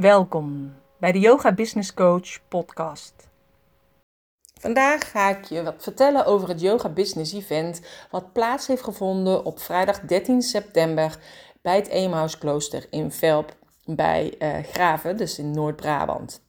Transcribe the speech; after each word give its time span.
Welkom 0.00 0.74
bij 0.98 1.12
de 1.12 1.18
Yoga 1.18 1.52
Business 1.52 1.94
Coach 1.94 2.48
podcast. 2.48 3.28
Vandaag 4.60 5.10
ga 5.10 5.28
ik 5.28 5.44
je 5.44 5.62
wat 5.62 5.82
vertellen 5.82 6.26
over 6.26 6.48
het 6.48 6.60
Yoga 6.60 6.88
Business 6.88 7.32
Event 7.32 7.80
wat 8.10 8.32
plaats 8.32 8.66
heeft 8.66 8.82
gevonden 8.82 9.44
op 9.44 9.58
vrijdag 9.58 10.00
13 10.00 10.42
september 10.42 11.18
bij 11.62 11.76
het 11.76 11.88
Eemhuis 11.88 12.38
Klooster 12.38 12.86
in 12.90 13.12
Velp 13.12 13.56
bij 13.84 14.34
uh, 14.38 14.64
Graven, 14.64 15.16
dus 15.16 15.38
in 15.38 15.50
Noord-Brabant. 15.50 16.42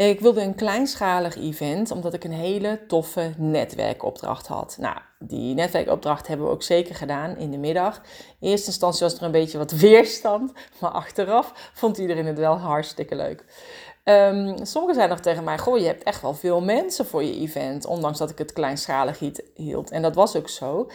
Ik 0.00 0.20
wilde 0.20 0.40
een 0.40 0.54
kleinschalig 0.54 1.36
event, 1.36 1.90
omdat 1.90 2.14
ik 2.14 2.24
een 2.24 2.32
hele 2.32 2.80
toffe 2.86 3.32
netwerkopdracht 3.36 4.46
had. 4.46 4.76
Nou, 4.78 4.96
die 5.18 5.54
netwerkopdracht 5.54 6.26
hebben 6.26 6.46
we 6.46 6.52
ook 6.52 6.62
zeker 6.62 6.94
gedaan 6.94 7.36
in 7.36 7.50
de 7.50 7.56
middag. 7.56 8.00
In 8.38 8.48
eerste 8.48 8.66
instantie 8.66 9.02
was 9.02 9.14
er 9.14 9.22
een 9.22 9.30
beetje 9.30 9.58
wat 9.58 9.72
weerstand, 9.86 10.52
maar 10.78 10.90
achteraf 10.90 11.70
vond 11.72 11.98
iedereen 11.98 12.26
het 12.26 12.38
wel 12.38 12.58
hartstikke 12.58 13.14
leuk. 13.16 13.44
Um, 14.04 14.64
sommigen 14.64 14.94
zeiden 14.94 15.08
nog 15.08 15.20
tegen 15.20 15.44
mij: 15.44 15.58
Goh, 15.58 15.78
je 15.78 15.86
hebt 15.86 16.02
echt 16.02 16.22
wel 16.22 16.34
veel 16.34 16.60
mensen 16.60 17.06
voor 17.06 17.22
je 17.22 17.40
event. 17.40 17.86
Ondanks 17.86 18.18
dat 18.18 18.30
ik 18.30 18.38
het 18.38 18.52
kleinschalig 18.52 19.18
hield. 19.54 19.90
En 19.90 20.02
dat 20.02 20.14
was 20.14 20.36
ook 20.36 20.48
zo. 20.48 20.90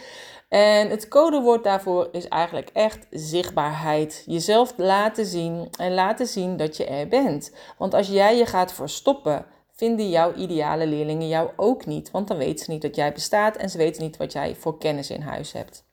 En 0.48 0.90
het 0.90 1.08
codewoord 1.08 1.64
daarvoor 1.64 2.08
is 2.12 2.28
eigenlijk 2.28 2.70
echt 2.72 3.06
zichtbaarheid. 3.10 4.22
Jezelf 4.26 4.72
laten 4.76 5.26
zien 5.26 5.68
en 5.78 5.94
laten 5.94 6.26
zien 6.26 6.56
dat 6.56 6.76
je 6.76 6.84
er 6.84 7.08
bent. 7.08 7.54
Want 7.78 7.94
als 7.94 8.08
jij 8.08 8.36
je 8.36 8.46
gaat 8.46 8.72
verstoppen, 8.72 9.46
vinden 9.72 10.08
jouw 10.08 10.34
ideale 10.34 10.86
leerlingen 10.86 11.28
jou 11.28 11.50
ook 11.56 11.86
niet. 11.86 12.10
Want 12.10 12.28
dan 12.28 12.36
weten 12.36 12.64
ze 12.64 12.70
niet 12.70 12.82
dat 12.82 12.96
jij 12.96 13.12
bestaat 13.12 13.56
en 13.56 13.70
ze 13.70 13.78
weten 13.78 14.02
niet 14.02 14.16
wat 14.16 14.32
jij 14.32 14.54
voor 14.54 14.78
kennis 14.78 15.10
in 15.10 15.20
huis 15.20 15.52
hebt. 15.52 15.84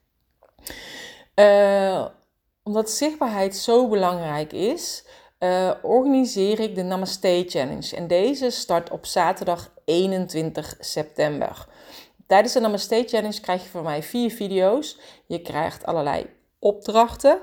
Uh, 1.34 2.06
omdat 2.62 2.90
zichtbaarheid 2.90 3.56
zo 3.56 3.88
belangrijk 3.88 4.52
is, 4.52 5.06
uh, 5.44 5.70
organiseer 5.82 6.60
ik 6.60 6.74
de 6.74 6.82
Namaste 6.82 7.44
Challenge. 7.46 7.96
En 7.96 8.06
deze 8.06 8.50
start 8.50 8.90
op 8.90 9.06
zaterdag 9.06 9.72
21 9.84 10.74
september. 10.78 11.66
Tijdens 12.26 12.52
de 12.52 12.60
Namaste 12.60 13.04
Challenge 13.06 13.40
krijg 13.40 13.62
je 13.62 13.68
van 13.68 13.82
mij 13.82 14.02
vier 14.02 14.30
video's. 14.30 14.98
Je 15.26 15.42
krijgt 15.42 15.84
allerlei 15.84 16.26
opdrachten. 16.58 17.38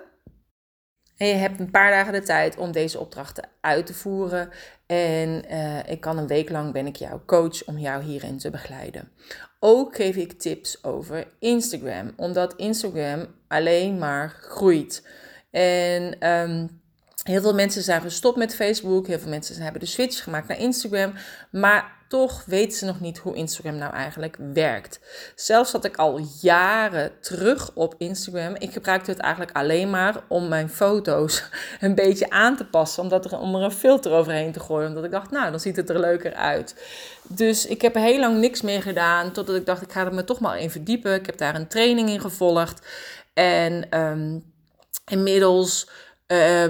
En 1.17 1.27
je 1.27 1.33
hebt 1.33 1.59
een 1.59 1.71
paar 1.71 1.91
dagen 1.91 2.13
de 2.13 2.21
tijd 2.21 2.57
om 2.57 2.71
deze 2.71 2.99
opdrachten 2.99 3.49
uit 3.61 3.85
te 3.85 3.93
voeren. 3.93 4.49
En 4.85 5.43
uh, 5.51 5.89
ik 5.89 5.99
kan 5.99 6.17
een 6.17 6.27
week 6.27 6.49
lang 6.49 6.73
ben 6.73 6.85
ik 6.85 6.95
jouw 6.95 7.21
coach 7.25 7.65
om 7.65 7.77
jou 7.77 8.03
hierin 8.03 8.37
te 8.37 8.49
begeleiden. 8.49 9.11
Ook 9.59 9.95
geef 9.95 10.15
ik 10.15 10.39
tips 10.39 10.83
over 10.83 11.27
Instagram, 11.39 12.13
omdat 12.15 12.55
Instagram 12.55 13.27
alleen 13.47 13.97
maar 13.97 14.29
groeit. 14.29 15.07
En 15.51 16.29
um, 16.29 16.80
Heel 17.21 17.41
veel 17.41 17.53
mensen 17.53 17.81
zijn 17.81 18.01
gestopt 18.01 18.37
met 18.37 18.55
Facebook. 18.55 19.07
Heel 19.07 19.19
veel 19.19 19.29
mensen 19.29 19.61
hebben 19.61 19.81
de 19.81 19.87
switch 19.87 20.23
gemaakt 20.23 20.47
naar 20.47 20.59
Instagram. 20.59 21.13
Maar 21.51 21.99
toch 22.07 22.43
weten 22.45 22.77
ze 22.77 22.85
nog 22.85 22.99
niet 22.99 23.17
hoe 23.17 23.35
Instagram 23.35 23.75
nou 23.75 23.93
eigenlijk 23.93 24.37
werkt. 24.53 24.99
Zelfs 25.35 25.71
zat 25.71 25.85
ik 25.85 25.95
al 25.95 26.19
jaren 26.41 27.11
terug 27.19 27.71
op 27.73 27.95
Instagram. 27.97 28.55
Ik 28.55 28.71
gebruikte 28.71 29.11
het 29.11 29.19
eigenlijk 29.19 29.55
alleen 29.55 29.89
maar 29.89 30.23
om 30.27 30.47
mijn 30.47 30.69
foto's 30.69 31.43
een 31.79 31.95
beetje 31.95 32.29
aan 32.29 32.57
te 32.57 32.65
passen. 32.65 33.03
Omdat 33.03 33.25
er, 33.25 33.39
om 33.39 33.55
er 33.55 33.63
een 33.63 33.71
filter 33.71 34.11
overheen 34.11 34.51
te 34.51 34.59
gooien. 34.59 34.87
Omdat 34.87 35.03
ik 35.03 35.11
dacht, 35.11 35.31
nou, 35.31 35.51
dan 35.51 35.59
ziet 35.59 35.75
het 35.75 35.89
er 35.89 35.99
leuker 35.99 36.33
uit. 36.33 36.75
Dus 37.23 37.65
ik 37.65 37.81
heb 37.81 37.95
heel 37.95 38.19
lang 38.19 38.39
niks 38.39 38.61
meer 38.61 38.81
gedaan. 38.81 39.31
Totdat 39.31 39.55
ik 39.55 39.65
dacht, 39.65 39.81
ik 39.81 39.91
ga 39.91 40.05
er 40.05 40.13
me 40.13 40.23
toch 40.23 40.39
maar 40.39 40.59
in 40.59 40.71
verdiepen. 40.71 41.13
Ik 41.13 41.25
heb 41.25 41.37
daar 41.37 41.55
een 41.55 41.67
training 41.67 42.09
in 42.09 42.21
gevolgd. 42.21 42.87
En 43.33 43.99
um, 43.99 44.43
inmiddels... 45.05 45.89
Uh, 46.27 46.65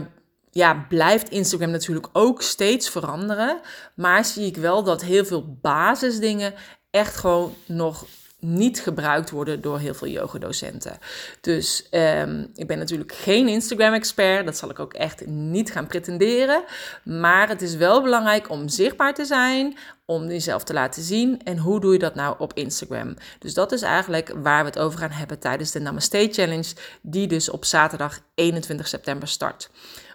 ja, 0.52 0.86
blijft 0.90 1.30
Instagram 1.30 1.70
natuurlijk 1.70 2.10
ook 2.14 2.42
steeds 2.42 2.90
veranderen. 2.90 3.60
Maar 3.96 4.26
zie 4.26 4.46
ik 4.46 4.58
wel 4.58 4.84
dat 4.84 5.02
heel 5.02 5.26
veel 5.26 5.58
basisdingen 5.62 6.54
echt 6.90 7.16
gewoon 7.16 7.54
nog 7.66 8.06
niet 8.42 8.80
gebruikt 8.80 9.30
worden 9.30 9.62
door 9.62 9.80
heel 9.80 9.94
veel 9.94 10.08
yogadocenten. 10.08 10.98
Dus 11.42 11.88
um, 11.92 12.52
ik 12.56 12.68
ben 12.68 12.78
natuurlijk 12.78 13.14
geen 13.14 13.48
Instagram-expert. 13.48 14.46
Dat 14.46 14.58
zal 14.58 14.70
ik 14.70 14.80
ook 14.80 14.94
echt 14.94 15.26
niet 15.26 15.72
gaan 15.72 15.88
pretenderen. 15.88 16.64
Maar 17.04 17.48
het 17.48 17.62
is 17.62 17.76
wel 17.76 18.02
belangrijk 18.02 18.50
om 18.50 18.70
zichtbaar 18.70 19.14
te 19.14 19.26
zijn, 19.26 19.78
om 20.06 20.28
jezelf 20.28 20.64
te 20.64 20.74
laten 20.74 21.04
zien. 21.04 21.44
En 21.44 21.58
hoe 21.58 21.80
doe 21.80 21.94
je 21.94 22.00
dat 22.00 22.16
nou 22.16 22.36
op 22.38 22.54
Instagram? 22.54 23.16
Dus 23.40 23.54
dat 23.54 23.72
is 23.72 23.82
eigenlijk 23.82 24.34
waar 24.36 24.64
we 24.64 24.70
het 24.70 24.80
over 24.80 25.00
gaan 25.00 25.12
hebben 25.12 25.40
tijdens 25.40 25.72
de 25.72 25.80
Namaste 25.80 26.28
Challenge, 26.32 26.74
die 27.02 27.28
dus 27.28 27.50
op 27.50 27.66
zaterdag 27.66 28.20
21 28.36 28.88
september 28.88 29.28
start. 29.28 29.70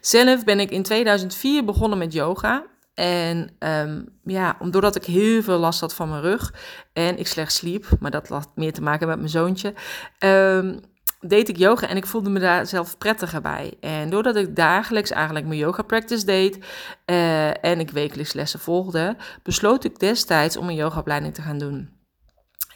Zelf 0.00 0.44
ben 0.44 0.60
ik 0.60 0.70
in 0.70 0.82
2004 0.82 1.64
begonnen 1.64 1.98
met 1.98 2.12
yoga. 2.12 2.64
En 2.94 3.50
um, 3.58 4.08
ja, 4.24 4.56
doordat 4.70 4.96
ik 4.96 5.04
heel 5.04 5.42
veel 5.42 5.58
last 5.58 5.80
had 5.80 5.94
van 5.94 6.08
mijn 6.08 6.22
rug 6.22 6.54
en 6.92 7.18
ik 7.18 7.26
slecht 7.26 7.52
sliep, 7.52 7.86
maar 8.00 8.10
dat 8.10 8.28
had 8.28 8.48
meer 8.54 8.72
te 8.72 8.82
maken 8.82 9.08
met 9.08 9.16
mijn 9.16 9.28
zoontje, 9.28 9.74
um, 10.18 10.80
deed 11.20 11.48
ik 11.48 11.56
yoga 11.56 11.88
en 11.88 11.96
ik 11.96 12.06
voelde 12.06 12.30
me 12.30 12.38
daar 12.38 12.66
zelf 12.66 12.98
prettiger 12.98 13.40
bij. 13.40 13.74
En 13.80 14.10
doordat 14.10 14.36
ik 14.36 14.56
dagelijks 14.56 15.10
eigenlijk 15.10 15.46
mijn 15.46 15.58
yoga 15.58 15.82
practice 15.82 16.24
deed 16.24 16.58
uh, 17.06 17.64
en 17.64 17.80
ik 17.80 17.90
wekelijks 17.90 18.32
lessen 18.32 18.60
volgde, 18.60 19.16
besloot 19.42 19.84
ik 19.84 19.98
destijds 19.98 20.56
om 20.56 20.68
een 20.68 20.74
yogaopleiding 20.74 21.34
te 21.34 21.42
gaan 21.42 21.58
doen. 21.58 21.95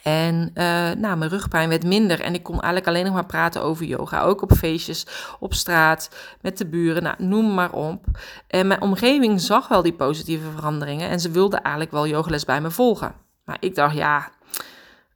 En 0.03 0.51
uh, 0.53 0.63
nou, 0.91 1.17
mijn 1.17 1.29
rugpijn 1.29 1.69
werd 1.69 1.83
minder 1.83 2.21
en 2.21 2.33
ik 2.33 2.43
kon 2.43 2.53
eigenlijk 2.53 2.87
alleen 2.87 3.05
nog 3.05 3.13
maar 3.13 3.25
praten 3.25 3.61
over 3.61 3.85
yoga. 3.85 4.21
Ook 4.21 4.41
op 4.41 4.51
feestjes, 4.51 5.07
op 5.39 5.53
straat, 5.53 6.09
met 6.41 6.57
de 6.57 6.67
buren, 6.67 7.03
nou, 7.03 7.15
noem 7.17 7.53
maar 7.53 7.71
op. 7.71 8.05
En 8.47 8.67
mijn 8.67 8.81
omgeving 8.81 9.41
zag 9.41 9.67
wel 9.67 9.81
die 9.81 9.93
positieve 9.93 10.51
veranderingen 10.55 11.09
en 11.09 11.19
ze 11.19 11.31
wilde 11.31 11.57
eigenlijk 11.57 11.93
wel 11.93 12.07
yogales 12.07 12.45
bij 12.45 12.61
me 12.61 12.71
volgen. 12.71 13.13
Maar 13.45 13.57
ik 13.59 13.75
dacht, 13.75 13.95
ja, 13.95 14.31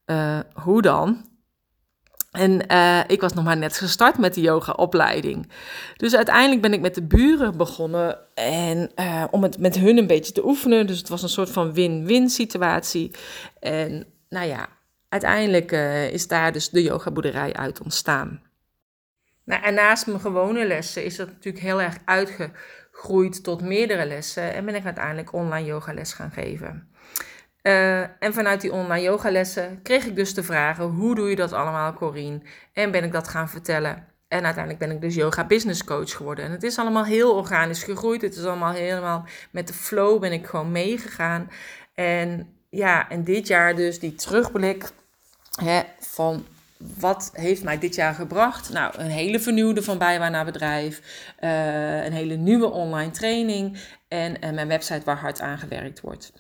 uh, 0.06 0.40
hoe 0.54 0.82
dan? 0.82 1.26
En 2.32 2.62
uh, 2.72 3.00
ik 3.08 3.22
was 3.22 3.34
nog 3.34 3.44
maar 3.44 3.58
net 3.58 3.78
gestart 3.78 4.18
met 4.18 4.34
de 4.34 4.42
yogaopleiding. 4.42 5.52
Dus 5.98 6.16
uiteindelijk 6.16 6.62
ben 6.62 6.74
ik 6.74 6.82
met 6.82 6.96
de 6.96 7.04
buren 7.04 7.58
begonnen 7.58 8.18
en, 8.34 8.92
om 9.32 9.44
het 9.44 9.60
met 9.60 9.76
hun 9.76 9.98
een 9.98 10.08
beetje 10.08 10.32
te 10.32 10.46
oefenen. 10.46 10.88
Dus 10.88 10.98
het 10.98 11.10
was 11.10 11.24
een 11.24 11.30
soort 11.30 11.50
van 11.50 11.74
win-win 11.74 12.30
situatie. 12.30 13.12
En 13.60 14.06
nou 14.30 14.48
ja, 14.48 14.68
uiteindelijk 15.16 15.72
uh, 15.72 16.12
is 16.12 16.28
daar 16.28 16.52
dus 16.52 16.70
de 16.70 16.84
yogaboerderij 16.84 17.54
uit 17.54 17.82
ontstaan. 17.82 18.42
Nou, 19.44 19.72
naast 19.72 20.08
mijn 20.08 20.20
gewone 20.20 20.66
lessen 20.66 21.04
is 21.04 21.16
dat 21.16 21.28
natuurlijk 21.28 21.64
heel 21.64 21.82
erg 21.82 21.98
uitgegroeid 22.06 23.44
tot 23.44 23.62
meerdere 23.62 24.06
lessen. 24.06 24.54
En 24.54 24.66
ben 24.66 24.76
ik 24.76 24.86
uiteindelijk 24.86 25.34
online 25.34 25.68
yogales 25.68 26.14
gaan 26.14 26.32
geven. 26.32 26.90
Uh, 27.64 28.00
en 28.00 28.34
vanuit 28.34 28.62
die 28.62 28.72
online 28.72 29.06
yogalessen 29.06 29.82
kreeg 29.82 30.06
ik 30.06 30.16
dus 30.16 30.34
de 30.34 30.44
vragen: 30.44 30.86
hoe 30.86 31.16
doe 31.16 31.30
je 31.30 31.36
dat 31.36 31.54
allemaal, 31.54 31.94
Corine? 31.94 32.42
En 32.74 32.92
ben 32.92 33.04
ik 33.04 33.12
dat 33.12 33.28
gaan 33.28 33.50
vertellen. 33.50 34.08
En 34.28 34.44
uiteindelijk 34.44 34.86
ben 34.86 34.92
ik 34.92 35.02
dus 35.02 35.16
yoga 35.16 35.46
business 35.46 35.84
coach 35.84 36.16
geworden. 36.16 36.46
En 36.46 36.52
het 36.52 36.64
is 36.64 36.78
allemaal 36.78 37.06
heel 37.06 37.36
organisch 37.36 37.84
gegroeid. 37.84 38.22
Het 38.22 38.36
is 38.36 38.46
allemaal 38.46 38.74
helemaal 38.74 39.26
met 39.52 39.68
de 39.68 39.74
flow 39.74 40.20
ben 40.20 40.32
ik 40.32 40.46
gewoon 40.46 40.72
meegegaan. 40.72 41.50
En 41.94 42.50
ja, 42.70 43.10
en 43.10 43.24
dit 43.24 43.48
jaar 43.48 43.76
dus 43.76 44.00
die 44.00 44.16
terugblik 44.16 44.92
van 46.00 46.46
wat 46.78 47.30
heeft 47.34 47.64
mij 47.64 47.80
dit 47.80 47.96
jaar 47.96 48.14
gebracht? 48.14 48.70
Nou, 48.70 48.94
een 48.98 49.10
hele 49.10 49.40
vernieuwde 49.40 49.84
van 49.84 49.98
bijbaan 49.98 50.32
naar 50.32 50.46
bedrijf, 50.46 51.02
uh, 51.42 52.06
een 52.06 52.14
hele 52.14 52.36
nieuwe 52.36 52.72
online 52.72 53.12
training 53.12 53.78
en 54.08 54.32
uh, 54.32 54.52
mijn 54.52 54.68
website 54.68 55.06
waar 55.06 55.18
hard 55.18 55.42
aan 55.42 55.58
gewerkt 55.58 56.02
wordt. 56.02 56.34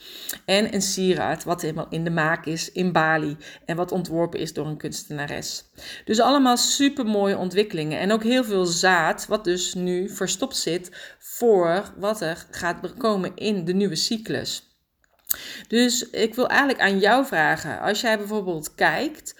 En 0.45 0.73
een 0.73 0.81
sieraad 0.81 1.43
wat 1.43 1.61
helemaal 1.61 1.87
in 1.89 2.03
de 2.03 2.09
maak 2.09 2.45
is 2.45 2.71
in 2.71 2.91
Bali 2.91 3.37
en 3.65 3.75
wat 3.75 3.91
ontworpen 3.91 4.39
is 4.39 4.53
door 4.53 4.67
een 4.67 4.77
kunstenares. 4.77 5.65
Dus 6.05 6.19
allemaal 6.19 6.57
super 6.57 7.05
mooie 7.05 7.37
ontwikkelingen 7.37 7.99
en 7.99 8.11
ook 8.11 8.23
heel 8.23 8.43
veel 8.43 8.65
zaad 8.65 9.25
wat 9.27 9.43
dus 9.43 9.73
nu 9.73 10.09
verstopt 10.09 10.57
zit 10.57 11.15
voor 11.19 11.93
wat 11.97 12.21
er 12.21 12.45
gaat 12.51 12.93
komen 12.97 13.31
in 13.35 13.65
de 13.65 13.73
nieuwe 13.73 13.95
cyclus. 13.95 14.74
Dus 15.67 16.09
ik 16.09 16.35
wil 16.35 16.47
eigenlijk 16.47 16.79
aan 16.79 16.99
jou 16.99 17.25
vragen, 17.25 17.79
als 17.79 18.01
jij 18.01 18.17
bijvoorbeeld 18.17 18.75
kijkt 18.75 19.35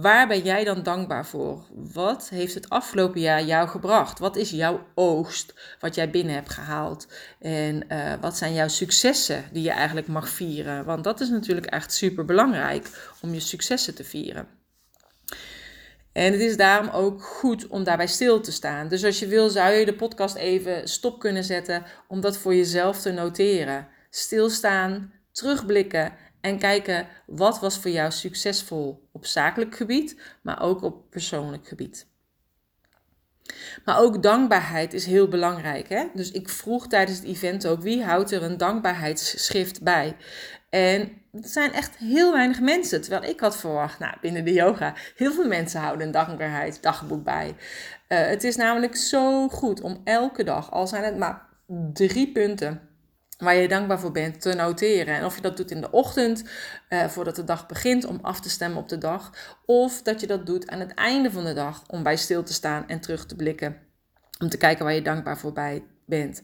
Waar 0.00 0.28
ben 0.28 0.42
jij 0.42 0.64
dan 0.64 0.82
dankbaar 0.82 1.26
voor? 1.26 1.64
Wat 1.92 2.28
heeft 2.28 2.54
het 2.54 2.68
afgelopen 2.68 3.20
jaar 3.20 3.44
jou 3.44 3.68
gebracht? 3.68 4.18
Wat 4.18 4.36
is 4.36 4.50
jouw 4.50 4.86
oogst 4.94 5.54
wat 5.80 5.94
jij 5.94 6.10
binnen 6.10 6.34
hebt 6.34 6.52
gehaald? 6.52 7.06
En 7.40 7.84
uh, 7.88 8.12
wat 8.20 8.36
zijn 8.36 8.54
jouw 8.54 8.68
successen 8.68 9.44
die 9.52 9.62
je 9.62 9.70
eigenlijk 9.70 10.06
mag 10.06 10.28
vieren? 10.28 10.84
Want 10.84 11.04
dat 11.04 11.20
is 11.20 11.28
natuurlijk 11.28 11.66
echt 11.66 11.92
super 11.92 12.24
belangrijk 12.24 13.14
om 13.22 13.34
je 13.34 13.40
successen 13.40 13.94
te 13.94 14.04
vieren. 14.04 14.48
En 16.12 16.32
het 16.32 16.40
is 16.40 16.56
daarom 16.56 16.88
ook 16.88 17.22
goed 17.22 17.66
om 17.66 17.84
daarbij 17.84 18.06
stil 18.06 18.40
te 18.40 18.52
staan. 18.52 18.88
Dus 18.88 19.04
als 19.04 19.18
je 19.18 19.26
wil, 19.26 19.50
zou 19.50 19.72
je 19.72 19.84
de 19.84 19.94
podcast 19.94 20.34
even 20.34 20.88
stop 20.88 21.18
kunnen 21.18 21.44
zetten 21.44 21.84
om 22.08 22.20
dat 22.20 22.38
voor 22.38 22.54
jezelf 22.54 23.00
te 23.00 23.12
noteren. 23.12 23.88
Stilstaan, 24.10 25.12
terugblikken 25.36 26.12
en 26.40 26.58
kijken 26.58 27.06
wat 27.26 27.60
was 27.60 27.78
voor 27.78 27.90
jou 27.90 28.10
succesvol 28.10 29.08
op 29.12 29.26
zakelijk 29.26 29.76
gebied, 29.76 30.20
maar 30.42 30.62
ook 30.62 30.82
op 30.82 31.10
persoonlijk 31.10 31.68
gebied. 31.68 32.06
Maar 33.84 33.98
ook 33.98 34.22
dankbaarheid 34.22 34.92
is 34.92 35.06
heel 35.06 35.28
belangrijk. 35.28 35.88
Hè? 35.88 36.06
Dus 36.14 36.30
ik 36.30 36.48
vroeg 36.48 36.88
tijdens 36.88 37.18
het 37.18 37.26
event 37.26 37.66
ook 37.66 37.82
wie 37.82 38.04
houdt 38.04 38.30
er 38.30 38.42
een 38.42 38.56
dankbaarheidsschrift 38.56 39.82
bij. 39.82 40.16
En 40.70 41.12
het 41.32 41.50
zijn 41.50 41.72
echt 41.72 41.96
heel 41.96 42.32
weinig 42.32 42.60
mensen. 42.60 43.00
Terwijl 43.00 43.30
ik 43.30 43.40
had 43.40 43.56
verwacht, 43.56 43.98
nou, 43.98 44.14
binnen 44.20 44.44
de 44.44 44.52
yoga, 44.52 44.94
heel 45.16 45.32
veel 45.32 45.46
mensen 45.46 45.80
houden 45.80 46.06
een 46.06 46.12
dankbaarheidsdagboek 46.12 47.24
bij. 47.24 47.48
Uh, 47.48 47.56
het 48.26 48.44
is 48.44 48.56
namelijk 48.56 48.96
zo 48.96 49.48
goed 49.48 49.80
om 49.80 50.00
elke 50.04 50.44
dag, 50.44 50.70
al 50.70 50.86
zijn 50.86 51.04
het 51.04 51.16
maar 51.16 51.46
drie 51.92 52.32
punten, 52.32 52.85
waar 53.36 53.54
je 53.54 53.68
dankbaar 53.68 54.00
voor 54.00 54.12
bent 54.12 54.40
te 54.40 54.54
noteren. 54.54 55.14
En 55.14 55.24
of 55.24 55.34
je 55.34 55.42
dat 55.42 55.56
doet 55.56 55.70
in 55.70 55.80
de 55.80 55.90
ochtend, 55.90 56.44
uh, 56.88 57.04
voordat 57.04 57.36
de 57.36 57.44
dag 57.44 57.66
begint, 57.66 58.04
om 58.04 58.18
af 58.22 58.40
te 58.40 58.50
stemmen 58.50 58.78
op 58.78 58.88
de 58.88 58.98
dag. 58.98 59.30
Of 59.66 60.02
dat 60.02 60.20
je 60.20 60.26
dat 60.26 60.46
doet 60.46 60.68
aan 60.68 60.80
het 60.80 60.94
einde 60.94 61.30
van 61.30 61.44
de 61.44 61.54
dag, 61.54 61.82
om 61.86 62.02
bij 62.02 62.16
stil 62.16 62.42
te 62.42 62.52
staan 62.52 62.88
en 62.88 63.00
terug 63.00 63.26
te 63.26 63.36
blikken. 63.36 63.76
Om 64.38 64.48
te 64.48 64.56
kijken 64.56 64.84
waar 64.84 64.94
je 64.94 65.02
dankbaar 65.02 65.38
voor 65.38 65.52
bent. 66.06 66.42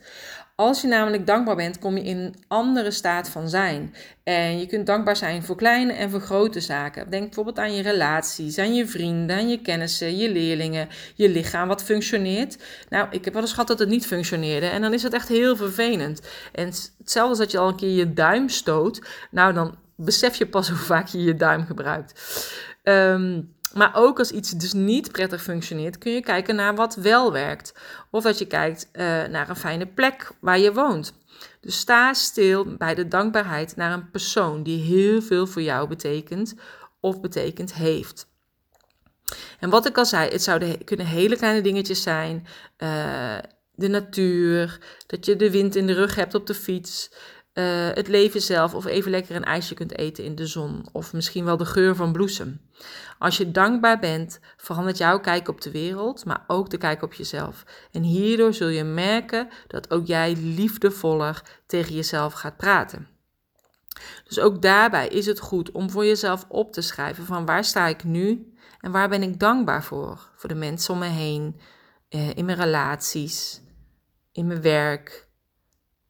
Als 0.57 0.81
je 0.81 0.87
namelijk 0.87 1.27
dankbaar 1.27 1.57
bent, 1.57 1.79
kom 1.79 1.97
je 1.97 2.03
in 2.03 2.19
een 2.19 2.35
andere 2.49 2.91
staat 2.91 3.29
van 3.29 3.49
zijn. 3.49 3.95
En 4.25 4.59
je 4.59 4.67
kunt 4.67 4.87
dankbaar 4.87 5.17
zijn 5.17 5.43
voor 5.43 5.57
kleine 5.57 5.93
en 5.93 6.11
voor 6.11 6.21
grote 6.21 6.61
zaken. 6.61 7.11
Denk 7.11 7.25
bijvoorbeeld 7.25 7.59
aan 7.59 7.75
je 7.75 7.83
relaties, 7.83 8.59
aan 8.59 8.75
je 8.75 8.87
vrienden, 8.87 9.37
aan 9.37 9.49
je 9.49 9.61
kennissen, 9.61 10.17
je 10.17 10.31
leerlingen, 10.31 10.89
je 11.15 11.29
lichaam 11.29 11.69
wat 11.69 11.85
functioneert. 11.85 12.59
Nou, 12.89 13.07
ik 13.11 13.25
heb 13.25 13.33
wel 13.33 13.43
eens 13.43 13.53
gehad 13.53 13.69
dat 13.69 13.79
het 13.79 13.89
niet 13.89 14.07
functioneerde 14.07 14.67
en 14.67 14.81
dan 14.81 14.93
is 14.93 15.03
het 15.03 15.13
echt 15.13 15.29
heel 15.29 15.57
vervelend. 15.57 16.21
En 16.53 16.67
hetzelfde 16.99 17.21
als 17.29 17.39
dat 17.39 17.51
je 17.51 17.59
al 17.59 17.69
een 17.69 17.77
keer 17.77 17.97
je 17.97 18.13
duim 18.13 18.49
stoot. 18.49 19.03
Nou, 19.31 19.53
dan 19.53 19.79
besef 19.97 20.37
je 20.37 20.47
pas 20.47 20.69
hoe 20.69 20.79
vaak 20.79 21.07
je 21.07 21.23
je 21.23 21.37
duim 21.37 21.67
gebruikt. 21.67 22.21
Um, 22.83 23.55
maar 23.75 23.91
ook 23.95 24.19
als 24.19 24.31
iets 24.31 24.51
dus 24.51 24.73
niet 24.73 25.13
prettig 25.13 25.43
functioneert, 25.43 25.99
kun 25.99 26.13
je 26.13 26.21
kijken 26.21 26.55
naar 26.55 26.75
wat 26.75 26.95
wel 26.95 27.33
werkt. 27.33 27.75
Of 28.11 28.23
dat 28.23 28.39
je 28.39 28.47
kijkt 28.47 28.89
uh, 28.93 29.03
naar 29.25 29.49
een 29.49 29.57
fijne 29.57 29.87
plek 29.87 30.31
waar 30.41 30.59
je 30.59 30.73
woont. 30.73 31.13
Dus 31.61 31.79
sta 31.79 32.13
stil 32.13 32.77
bij 32.77 32.95
de 32.95 33.09
dankbaarheid 33.09 33.77
naar 33.77 33.93
een 33.93 34.11
persoon 34.11 34.63
die 34.63 34.83
heel 34.83 35.23
veel 35.23 35.47
voor 35.47 35.63
jou 35.63 35.89
betekent 35.89 36.55
of 37.01 37.21
betekend 37.21 37.75
heeft. 37.75 38.31
En 39.59 39.71
wat 39.71 39.87
ik 39.87 39.99
al 39.99 40.07
zei, 40.07 40.31
het 40.31 40.43
zouden 40.43 40.85
kunnen 40.85 41.07
hele 41.07 41.37
kleine 41.37 41.61
dingetjes 41.61 42.03
zijn. 42.03 42.47
Uh, 42.79 43.39
de 43.75 43.89
natuur, 43.89 44.79
dat 45.07 45.27
je 45.27 45.37
de 45.37 45.51
wind 45.51 45.77
in 45.77 45.87
de 45.87 45.93
rug 45.93 46.15
hebt 46.15 46.35
op 46.35 46.47
de 46.47 46.55
fiets, 46.55 47.11
uh, 47.55 47.89
het 47.89 48.09
leven 48.09 48.41
zelf 48.41 48.75
of 48.75 48.87
even 48.87 49.11
lekker 49.11 49.37
een 49.37 49.45
ijsje 49.45 49.75
kunt 49.75 49.99
eten 49.99 50.25
in 50.25 50.35
de 50.35 50.47
zon 50.47 50.87
of 50.93 51.13
misschien 51.13 51.45
wel 51.45 51.57
de 51.57 51.65
geur 51.65 51.97
van 51.97 52.13
bloesem. 52.13 52.61
Als 53.19 53.37
je 53.37 53.51
dankbaar 53.51 53.99
bent, 53.99 54.41
verandert 54.57 54.99
jouw 54.99 55.21
kijk 55.21 55.49
op 55.49 55.61
de 55.61 55.71
wereld, 55.71 56.25
maar 56.25 56.45
ook 56.47 56.71
de 56.71 56.79
kijk 56.79 57.03
op 57.03 57.15
jezelf. 57.15 57.65
En 57.91 58.03
hierdoor 58.03 58.55
zul 58.55 58.69
je 58.69 58.85
merken 58.85 59.49
dat 59.67 59.91
ook 59.91 60.07
jij 60.07 60.37
liefdevoller 60.37 61.43
tegen 61.67 61.95
jezelf 61.95 62.33
gaat 62.33 62.57
praten. 62.57 63.09
Dus 64.25 64.39
ook 64.39 64.63
daarbij 64.63 65.09
is 65.09 65.27
het 65.27 65.41
goed 65.41 65.71
om 65.71 65.91
voor 65.91 66.05
jezelf 66.05 66.45
op 66.49 66.73
te 66.73 66.81
schrijven 66.81 67.25
van 67.25 67.47
waar 67.47 67.65
sta 67.65 67.87
ik 67.87 68.05
nu 68.05 68.55
en 68.81 68.93
waar 68.93 69.09
ben 69.09 69.23
ik 69.23 69.39
dankbaar 69.39 69.85
voor? 69.85 70.31
Voor 70.37 70.49
de 70.49 70.55
mensen 70.55 70.95
om 70.95 71.01
me 71.01 71.07
heen, 71.07 71.61
eh, 72.09 72.37
in 72.37 72.45
mijn 72.45 72.59
relaties, 72.59 73.63
in 74.33 74.47
mijn 74.47 74.63
werk, 74.63 75.29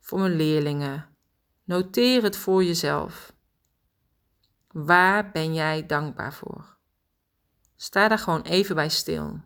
voor 0.01 0.19
mijn 0.19 0.37
leerlingen. 0.37 1.12
Noteer 1.65 2.23
het 2.23 2.37
voor 2.37 2.65
jezelf. 2.65 3.33
Waar 4.73 5.31
ben 5.31 5.55
jij 5.55 5.87
dankbaar 5.87 6.35
voor? 6.35 6.77
Sta 7.77 8.09
daar 8.09 8.19
gewoon 8.19 8.43
even 8.43 8.75
bij 8.75 8.89
stil. 8.89 9.41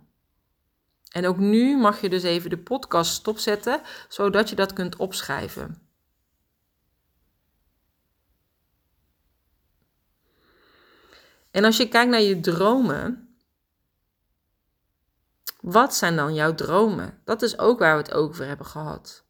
En 1.10 1.26
ook 1.26 1.36
nu 1.36 1.76
mag 1.76 2.00
je 2.00 2.08
dus 2.08 2.22
even 2.22 2.50
de 2.50 2.58
podcast 2.58 3.12
stopzetten, 3.12 3.82
zodat 4.08 4.48
je 4.48 4.56
dat 4.56 4.72
kunt 4.72 4.96
opschrijven. 4.96 5.80
En 11.50 11.64
als 11.64 11.76
je 11.76 11.88
kijkt 11.88 12.10
naar 12.10 12.20
je 12.20 12.40
dromen, 12.40 13.36
wat 15.60 15.94
zijn 15.94 16.16
dan 16.16 16.34
jouw 16.34 16.54
dromen? 16.54 17.20
Dat 17.24 17.42
is 17.42 17.58
ook 17.58 17.78
waar 17.78 17.96
we 17.96 18.02
het 18.02 18.12
over 18.12 18.46
hebben 18.46 18.66
gehad. 18.66 19.25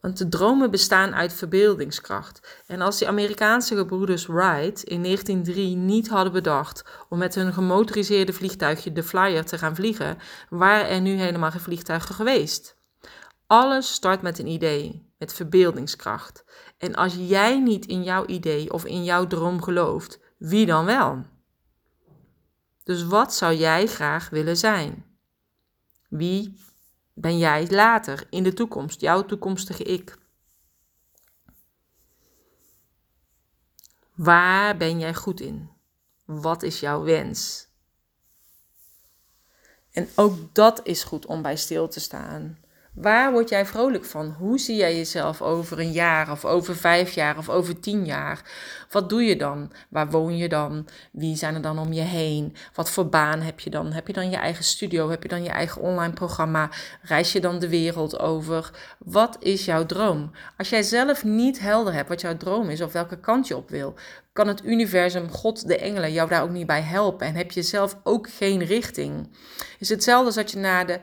Want 0.00 0.18
de 0.18 0.28
dromen 0.28 0.70
bestaan 0.70 1.14
uit 1.14 1.32
verbeeldingskracht. 1.32 2.62
En 2.66 2.80
als 2.80 2.98
die 2.98 3.08
Amerikaanse 3.08 3.76
gebroeders 3.76 4.26
Wright 4.26 4.82
in 4.82 5.02
1903 5.02 5.76
niet 5.76 6.08
hadden 6.08 6.32
bedacht 6.32 6.84
om 7.08 7.18
met 7.18 7.34
hun 7.34 7.52
gemotoriseerde 7.52 8.32
vliegtuigje 8.32 8.92
de 8.92 9.02
Flyer 9.02 9.44
te 9.44 9.58
gaan 9.58 9.74
vliegen, 9.74 10.18
waren 10.48 10.88
er 10.88 11.00
nu 11.00 11.10
helemaal 11.10 11.50
geen 11.50 11.60
vliegtuigen 11.60 12.14
geweest. 12.14 12.78
Alles 13.46 13.92
start 13.92 14.22
met 14.22 14.38
een 14.38 14.46
idee, 14.46 15.12
met 15.18 15.32
verbeeldingskracht. 15.32 16.44
En 16.78 16.94
als 16.94 17.14
jij 17.18 17.60
niet 17.60 17.86
in 17.86 18.02
jouw 18.02 18.26
idee 18.26 18.72
of 18.72 18.84
in 18.84 19.04
jouw 19.04 19.26
droom 19.26 19.62
gelooft, 19.62 20.20
wie 20.38 20.66
dan 20.66 20.84
wel? 20.84 21.24
Dus 22.84 23.04
wat 23.04 23.34
zou 23.34 23.54
jij 23.54 23.86
graag 23.86 24.30
willen 24.30 24.56
zijn? 24.56 25.04
Wie 26.08 26.58
ben 27.14 27.38
jij 27.38 27.70
later 27.70 28.26
in 28.30 28.42
de 28.42 28.52
toekomst, 28.52 29.00
jouw 29.00 29.24
toekomstige 29.24 29.82
ik? 29.82 30.18
Waar 34.14 34.76
ben 34.76 34.98
jij 34.98 35.14
goed 35.14 35.40
in? 35.40 35.70
Wat 36.24 36.62
is 36.62 36.80
jouw 36.80 37.02
wens? 37.02 37.68
En 39.90 40.08
ook 40.14 40.54
dat 40.54 40.86
is 40.86 41.02
goed 41.02 41.26
om 41.26 41.42
bij 41.42 41.56
stil 41.56 41.88
te 41.88 42.00
staan. 42.00 42.58
Waar 43.00 43.32
word 43.32 43.48
jij 43.48 43.66
vrolijk 43.66 44.04
van? 44.04 44.34
Hoe 44.38 44.58
zie 44.58 44.76
jij 44.76 44.96
jezelf 44.96 45.42
over 45.42 45.78
een 45.78 45.92
jaar 45.92 46.30
of 46.30 46.44
over 46.44 46.76
vijf 46.76 47.12
jaar 47.12 47.38
of 47.38 47.48
over 47.48 47.80
tien 47.80 48.04
jaar? 48.04 48.42
Wat 48.90 49.08
doe 49.08 49.22
je 49.22 49.36
dan? 49.36 49.72
Waar 49.88 50.10
woon 50.10 50.36
je 50.36 50.48
dan? 50.48 50.88
Wie 51.12 51.36
zijn 51.36 51.54
er 51.54 51.62
dan 51.62 51.78
om 51.78 51.92
je 51.92 52.00
heen? 52.00 52.56
Wat 52.74 52.90
voor 52.90 53.08
baan 53.08 53.40
heb 53.40 53.60
je 53.60 53.70
dan? 53.70 53.92
Heb 53.92 54.06
je 54.06 54.12
dan 54.12 54.30
je 54.30 54.36
eigen 54.36 54.64
studio? 54.64 55.10
Heb 55.10 55.22
je 55.22 55.28
dan 55.28 55.42
je 55.42 55.48
eigen 55.48 55.82
online 55.82 56.12
programma? 56.12 56.70
Reis 57.02 57.32
je 57.32 57.40
dan 57.40 57.58
de 57.58 57.68
wereld 57.68 58.18
over? 58.18 58.70
Wat 58.98 59.36
is 59.40 59.64
jouw 59.64 59.86
droom? 59.86 60.30
Als 60.56 60.68
jij 60.68 60.82
zelf 60.82 61.24
niet 61.24 61.60
helder 61.60 61.92
hebt 61.92 62.08
wat 62.08 62.20
jouw 62.20 62.36
droom 62.36 62.68
is 62.68 62.80
of 62.80 62.92
welke 62.92 63.20
kant 63.20 63.48
je 63.48 63.56
op 63.56 63.68
wil, 63.70 63.94
kan 64.32 64.48
het 64.48 64.64
universum, 64.64 65.30
God, 65.30 65.66
de 65.68 65.78
engelen 65.78 66.12
jou 66.12 66.28
daar 66.28 66.42
ook 66.42 66.50
niet 66.50 66.66
bij 66.66 66.80
helpen. 66.80 67.26
En 67.26 67.34
heb 67.34 67.50
je 67.50 67.62
zelf 67.62 67.96
ook 68.02 68.30
geen 68.30 68.64
richting. 68.64 69.28
Het 69.58 69.76
is 69.78 69.88
hetzelfde 69.88 70.26
als 70.26 70.34
dat 70.34 70.50
je 70.50 70.58
naar 70.58 70.86
de 70.86 71.00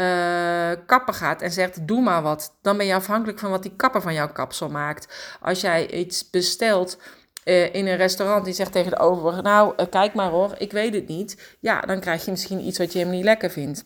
uh, 0.00 0.70
kapper 0.86 1.14
gaat 1.14 1.42
en 1.42 1.50
zegt: 1.50 1.86
Doe 1.86 2.00
maar 2.00 2.22
wat, 2.22 2.58
dan 2.62 2.76
ben 2.76 2.86
je 2.86 2.94
afhankelijk 2.94 3.38
van 3.38 3.50
wat 3.50 3.62
die 3.62 3.76
kapper 3.76 4.02
van 4.02 4.14
jouw 4.14 4.32
kapsel 4.32 4.68
maakt. 4.68 5.36
Als 5.40 5.60
jij 5.60 5.90
iets 5.90 6.30
bestelt. 6.30 6.98
Uh, 7.44 7.74
in 7.74 7.86
een 7.86 7.96
restaurant 7.96 8.44
die 8.44 8.54
zegt 8.54 8.72
tegen 8.72 8.90
de 8.90 8.98
overige: 8.98 9.42
Nou, 9.42 9.74
uh, 9.76 9.86
kijk 9.90 10.14
maar 10.14 10.30
hoor, 10.30 10.54
ik 10.58 10.72
weet 10.72 10.94
het 10.94 11.08
niet. 11.08 11.56
Ja, 11.60 11.80
dan 11.80 12.00
krijg 12.00 12.24
je 12.24 12.30
misschien 12.30 12.66
iets 12.66 12.78
wat 12.78 12.92
je 12.92 12.98
hem 12.98 13.10
niet 13.10 13.24
lekker 13.24 13.50
vindt. 13.50 13.84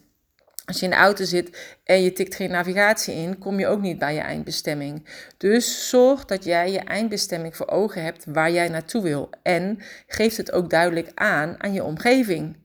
Als 0.65 0.79
je 0.79 0.85
in 0.85 0.91
de 0.91 0.97
auto 0.97 1.25
zit 1.25 1.79
en 1.85 2.03
je 2.03 2.13
tikt 2.13 2.35
geen 2.35 2.51
navigatie 2.51 3.15
in, 3.15 3.39
kom 3.39 3.59
je 3.59 3.67
ook 3.67 3.81
niet 3.81 3.99
bij 3.99 4.15
je 4.15 4.21
eindbestemming. 4.21 5.09
Dus 5.37 5.89
zorg 5.89 6.25
dat 6.25 6.45
jij 6.45 6.73
je 6.73 6.79
eindbestemming 6.79 7.57
voor 7.57 7.69
ogen 7.69 8.03
hebt 8.03 8.25
waar 8.29 8.51
jij 8.51 8.69
naartoe 8.69 9.03
wil. 9.03 9.31
En 9.43 9.79
geef 10.07 10.37
het 10.37 10.53
ook 10.53 10.71
duidelijk 10.71 11.11
aan 11.15 11.63
aan 11.63 11.73
je 11.73 11.85
omgeving. 11.85 12.57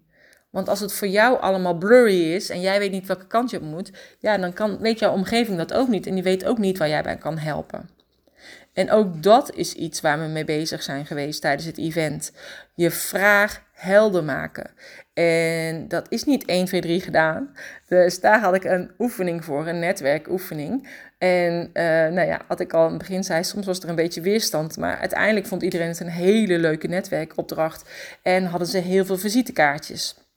Want 0.50 0.70
als 0.70 0.80
het 0.80 0.94
voor 0.94 1.08
jou 1.08 1.40
allemaal 1.40 1.78
blurry 1.78 2.34
is 2.34 2.50
en 2.50 2.62
jij 2.62 2.80
weet 2.80 2.92
niet 2.92 3.08
welke 3.08 3.28
kant 3.28 3.50
je 3.50 3.58
op 3.58 3.64
moet, 3.64 3.92
ja, 4.20 4.38
dan 4.38 4.54
kan, 4.54 4.78
weet 4.78 5.00
jouw 5.00 5.14
omgeving 5.14 5.58
dat 5.58 5.74
ook 5.74 5.88
niet 5.88 6.08
en 6.08 6.14
die 6.14 6.24
weet 6.24 6.46
ook 6.46 6.58
niet 6.58 6.78
waar 6.78 6.90
jij 6.90 7.04
bij 7.04 7.18
kan 7.18 7.38
helpen. 7.38 7.90
En 8.74 8.92
ook 8.92 9.24
dat 9.24 9.56
is 9.56 9.74
iets 9.74 10.02
waar 10.02 10.20
we 10.20 10.26
mee 10.26 10.46
bezig 10.46 10.84
zijn 10.84 11.06
geweest 11.06 11.42
tijdens 11.42 11.66
het 11.66 11.78
event. 11.78 12.32
Je 12.76 12.92
vraag 12.92 13.64
helder 13.74 14.24
maken. 14.24 14.72
En 15.14 15.88
dat 15.88 16.06
is 16.10 16.24
niet 16.24 16.46
1, 16.46 16.66
2, 16.66 16.82
3 16.82 17.02
gedaan. 17.02 17.56
Dus 17.88 18.20
daar 18.20 18.40
had 18.40 18.56
ik 18.56 18.64
een 18.64 18.92
oefening 19.00 19.46
voor, 19.46 19.68
een 19.68 19.80
netwerkoefening. 19.80 20.90
En 21.18 21.70
uh, 21.74 21.84
nou 21.84 22.28
ja, 22.28 22.42
wat 22.48 22.60
ik 22.60 22.74
al 22.74 22.86
in 22.86 22.90
het 22.90 22.98
begin 22.98 23.24
zei, 23.24 23.44
soms 23.44 23.66
was 23.66 23.80
er 23.80 23.90
een 23.90 23.96
beetje 23.96 24.22
weerstand. 24.22 24.78
Maar 24.78 24.98
uiteindelijk 24.98 25.46
vond 25.46 25.62
iedereen 25.62 25.88
het 25.88 26.00
een 26.00 26.08
hele 26.08 26.58
leuke 26.58 26.88
netwerkopdracht. 26.88 27.90
En 28.22 28.46
hadden 28.46 28.68
ze 28.68 28.78
heel 28.78 29.06
veel 29.06 29.18
visitekaartjes. 29.18 30.29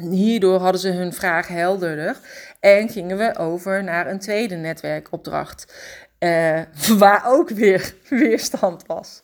Hierdoor 0.00 0.60
hadden 0.60 0.80
ze 0.80 0.90
hun 0.90 1.12
vraag 1.12 1.48
helderder 1.48 2.16
en 2.60 2.88
gingen 2.88 3.18
we 3.18 3.38
over 3.38 3.84
naar 3.84 4.06
een 4.06 4.18
tweede 4.18 4.54
netwerkopdracht. 4.54 5.74
Uh, 6.18 6.60
waar 6.98 7.22
ook 7.26 7.48
weer 7.48 7.94
weerstand 8.08 8.86
was. 8.86 9.20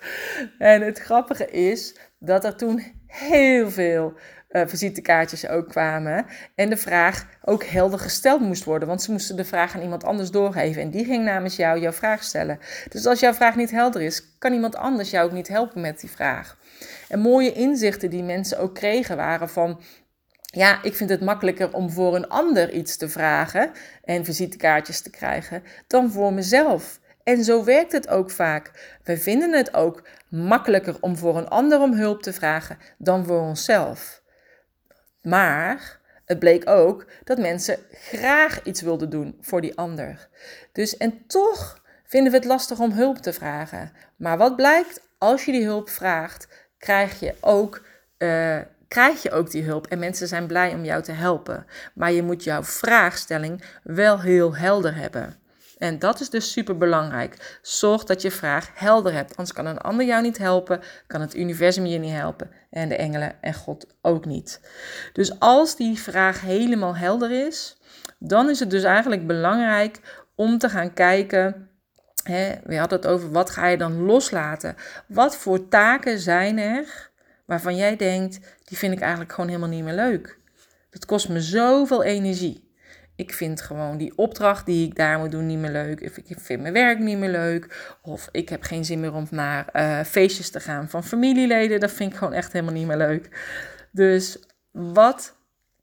En 0.58 0.82
het 0.82 0.98
grappige 0.98 1.50
is 1.50 1.96
dat 2.18 2.44
er 2.44 2.56
toen 2.56 2.84
heel 3.06 3.70
veel 3.70 4.14
uh, 4.50 4.62
visitekaartjes 4.66 5.48
ook 5.48 5.68
kwamen. 5.68 6.26
En 6.54 6.70
de 6.70 6.76
vraag 6.76 7.26
ook 7.44 7.64
helder 7.64 7.98
gesteld 7.98 8.40
moest 8.40 8.64
worden. 8.64 8.88
Want 8.88 9.02
ze 9.02 9.12
moesten 9.12 9.36
de 9.36 9.44
vraag 9.44 9.74
aan 9.74 9.82
iemand 9.82 10.04
anders 10.04 10.30
doorgeven. 10.30 10.82
En 10.82 10.90
die 10.90 11.04
ging 11.04 11.24
namens 11.24 11.56
jou 11.56 11.80
jouw 11.80 11.92
vraag 11.92 12.22
stellen. 12.22 12.58
Dus 12.88 13.06
als 13.06 13.20
jouw 13.20 13.34
vraag 13.34 13.56
niet 13.56 13.70
helder 13.70 14.02
is, 14.02 14.38
kan 14.38 14.52
iemand 14.52 14.76
anders 14.76 15.10
jou 15.10 15.26
ook 15.26 15.32
niet 15.32 15.48
helpen 15.48 15.80
met 15.80 16.00
die 16.00 16.10
vraag. 16.10 16.56
En 17.08 17.20
mooie 17.20 17.52
inzichten 17.52 18.10
die 18.10 18.22
mensen 18.22 18.58
ook 18.58 18.74
kregen 18.74 19.16
waren 19.16 19.48
van 19.48 19.80
ja, 20.52 20.82
ik 20.82 20.94
vind 20.94 21.10
het 21.10 21.20
makkelijker 21.20 21.74
om 21.74 21.90
voor 21.90 22.16
een 22.16 22.28
ander 22.28 22.72
iets 22.72 22.96
te 22.96 23.08
vragen 23.08 23.70
en 24.04 24.24
visitekaartjes 24.24 25.00
te 25.00 25.10
krijgen 25.10 25.62
dan 25.86 26.10
voor 26.10 26.32
mezelf. 26.32 27.00
En 27.22 27.44
zo 27.44 27.64
werkt 27.64 27.92
het 27.92 28.08
ook 28.08 28.30
vaak. 28.30 28.96
We 29.04 29.16
vinden 29.16 29.52
het 29.52 29.74
ook 29.74 30.02
makkelijker 30.28 30.96
om 31.00 31.16
voor 31.16 31.36
een 31.36 31.48
ander 31.48 31.80
om 31.80 31.92
hulp 31.92 32.22
te 32.22 32.32
vragen 32.32 32.78
dan 32.98 33.24
voor 33.24 33.40
onszelf. 33.40 34.22
Maar 35.22 36.00
het 36.24 36.38
bleek 36.38 36.68
ook 36.68 37.06
dat 37.24 37.38
mensen 37.38 37.78
graag 37.90 38.62
iets 38.62 38.80
wilden 38.80 39.10
doen 39.10 39.38
voor 39.40 39.60
die 39.60 39.76
ander. 39.76 40.28
Dus 40.72 40.96
en 40.96 41.26
toch 41.26 41.82
vinden 42.04 42.32
we 42.32 42.38
het 42.38 42.46
lastig 42.46 42.78
om 42.78 42.92
hulp 42.92 43.18
te 43.18 43.32
vragen. 43.32 43.92
Maar 44.16 44.38
wat 44.38 44.56
blijkt? 44.56 45.08
Als 45.18 45.44
je 45.44 45.52
die 45.52 45.64
hulp 45.64 45.88
vraagt, 45.88 46.48
krijg 46.78 47.20
je 47.20 47.34
ook. 47.40 47.82
Uh, 48.18 48.58
krijg 48.90 49.22
je 49.22 49.30
ook 49.30 49.50
die 49.50 49.64
hulp 49.64 49.86
en 49.86 49.98
mensen 49.98 50.28
zijn 50.28 50.46
blij 50.46 50.74
om 50.74 50.84
jou 50.84 51.02
te 51.02 51.12
helpen. 51.12 51.66
Maar 51.94 52.12
je 52.12 52.22
moet 52.22 52.44
jouw 52.44 52.62
vraagstelling 52.62 53.62
wel 53.82 54.20
heel 54.20 54.56
helder 54.56 54.94
hebben. 54.94 55.34
En 55.78 55.98
dat 55.98 56.20
is 56.20 56.30
dus 56.30 56.52
super 56.52 56.78
belangrijk. 56.78 57.58
Zorg 57.62 58.04
dat 58.04 58.22
je 58.22 58.30
vraag 58.30 58.70
helder 58.74 59.12
hebt. 59.12 59.36
Anders 59.36 59.52
kan 59.52 59.66
een 59.66 59.78
ander 59.78 60.06
jou 60.06 60.22
niet 60.22 60.38
helpen, 60.38 60.80
kan 61.06 61.20
het 61.20 61.36
universum 61.36 61.86
je 61.86 61.98
niet 61.98 62.12
helpen 62.12 62.50
en 62.70 62.88
de 62.88 62.96
engelen 62.96 63.42
en 63.42 63.54
God 63.54 63.86
ook 64.02 64.24
niet. 64.24 64.60
Dus 65.12 65.38
als 65.38 65.76
die 65.76 65.98
vraag 65.98 66.40
helemaal 66.40 66.96
helder 66.96 67.46
is, 67.46 67.78
dan 68.18 68.50
is 68.50 68.60
het 68.60 68.70
dus 68.70 68.82
eigenlijk 68.82 69.26
belangrijk 69.26 70.00
om 70.34 70.58
te 70.58 70.68
gaan 70.68 70.92
kijken. 70.92 71.68
Hè, 72.22 72.54
we 72.64 72.76
hadden 72.76 72.98
het 72.98 73.08
over 73.08 73.30
wat 73.30 73.50
ga 73.50 73.66
je 73.66 73.76
dan 73.76 74.02
loslaten? 74.02 74.76
Wat 75.06 75.36
voor 75.36 75.68
taken 75.68 76.18
zijn 76.18 76.58
er 76.58 77.09
waarvan 77.50 77.76
jij 77.76 77.96
denkt, 77.96 78.40
die 78.64 78.78
vind 78.78 78.92
ik 78.92 79.00
eigenlijk 79.00 79.32
gewoon 79.32 79.48
helemaal 79.48 79.68
niet 79.68 79.84
meer 79.84 79.94
leuk. 79.94 80.38
Dat 80.90 81.04
kost 81.04 81.28
me 81.28 81.40
zoveel 81.40 82.02
energie. 82.02 82.68
Ik 83.16 83.32
vind 83.32 83.60
gewoon 83.60 83.96
die 83.96 84.12
opdracht 84.16 84.66
die 84.66 84.86
ik 84.86 84.96
daar 84.96 85.18
moet 85.18 85.30
doen 85.30 85.46
niet 85.46 85.58
meer 85.58 85.70
leuk. 85.70 86.02
Of 86.02 86.16
ik 86.16 86.40
vind 86.40 86.60
mijn 86.60 86.72
werk 86.72 86.98
niet 86.98 87.18
meer 87.18 87.30
leuk. 87.30 87.96
Of 88.02 88.28
ik 88.32 88.48
heb 88.48 88.62
geen 88.62 88.84
zin 88.84 89.00
meer 89.00 89.14
om 89.14 89.26
naar 89.30 89.68
uh, 89.72 90.00
feestjes 90.04 90.50
te 90.50 90.60
gaan 90.60 90.88
van 90.88 91.04
familieleden. 91.04 91.80
Dat 91.80 91.90
vind 91.92 92.12
ik 92.12 92.18
gewoon 92.18 92.32
echt 92.32 92.52
helemaal 92.52 92.74
niet 92.74 92.86
meer 92.86 92.96
leuk. 92.96 93.28
Dus 93.90 94.38
wat 94.70 95.36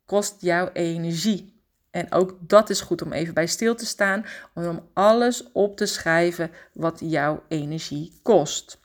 kost 0.06 0.36
jouw 0.40 0.70
energie? 0.74 1.62
En 1.92 2.12
ook 2.12 2.38
dat 2.40 2.70
is 2.70 2.82
goed 2.82 3.02
om 3.02 3.14
even 3.14 3.34
bij 3.34 3.48
stil 3.48 3.76
te 3.76 3.86
staan. 3.86 4.26
Om 4.54 4.90
alles 4.94 5.52
op 5.52 5.78
te 5.78 5.86
schrijven 5.86 6.52
wat 6.74 7.00
jouw 7.04 7.44
energie 7.48 8.20
kost. 8.24 8.80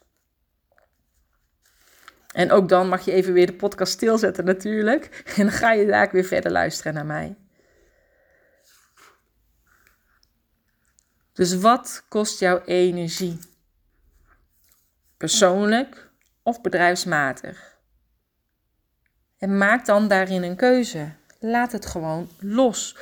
En 2.33 2.51
ook 2.51 2.69
dan 2.69 2.87
mag 2.87 3.05
je 3.05 3.11
even 3.11 3.33
weer 3.33 3.45
de 3.45 3.53
podcast 3.53 3.93
stilzetten 3.93 4.45
natuurlijk. 4.45 5.23
En 5.37 5.43
dan 5.43 5.51
ga 5.51 5.71
je 5.71 5.85
daar 5.85 6.09
weer 6.11 6.23
verder 6.23 6.51
luisteren 6.51 6.93
naar 6.93 7.05
mij. 7.05 7.35
Dus 11.33 11.55
wat 11.55 12.05
kost 12.07 12.39
jouw 12.39 12.61
energie? 12.65 13.39
Persoonlijk 15.17 16.09
of 16.43 16.61
bedrijfsmatig? 16.61 17.77
En 19.37 19.57
maak 19.57 19.85
dan 19.85 20.07
daarin 20.07 20.43
een 20.43 20.55
keuze. 20.55 21.11
Laat 21.39 21.71
het 21.71 21.85
gewoon 21.85 22.29
los. 22.39 22.97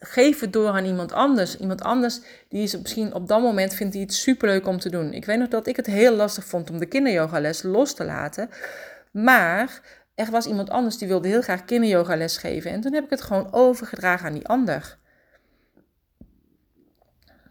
Geef 0.00 0.40
het 0.40 0.52
door 0.52 0.68
aan 0.68 0.84
iemand 0.84 1.12
anders. 1.12 1.56
Iemand 1.56 1.82
anders 1.82 2.20
die 2.48 2.62
is 2.62 2.78
misschien 2.78 3.14
op 3.14 3.28
dat 3.28 3.40
moment 3.40 3.74
vindt 3.74 3.94
hij 3.94 4.02
het 4.02 4.14
superleuk 4.14 4.66
om 4.66 4.78
te 4.78 4.90
doen. 4.90 5.12
Ik 5.12 5.24
weet 5.24 5.38
nog 5.38 5.48
dat 5.48 5.66
ik 5.66 5.76
het 5.76 5.86
heel 5.86 6.14
lastig 6.14 6.44
vond 6.44 6.70
om 6.70 6.78
de 6.78 6.86
kinderyogales 6.86 7.62
los 7.62 7.94
te 7.94 8.04
laten. 8.04 8.50
Maar 9.10 9.80
er 10.14 10.30
was 10.30 10.46
iemand 10.46 10.70
anders 10.70 10.98
die 10.98 11.08
wilde 11.08 11.28
heel 11.28 11.42
graag 11.42 11.64
kinderyogales 11.64 12.36
geven. 12.36 12.70
En 12.70 12.80
toen 12.80 12.92
heb 12.92 13.04
ik 13.04 13.10
het 13.10 13.22
gewoon 13.22 13.52
overgedragen 13.52 14.26
aan 14.26 14.32
die 14.32 14.46
ander. 14.46 14.98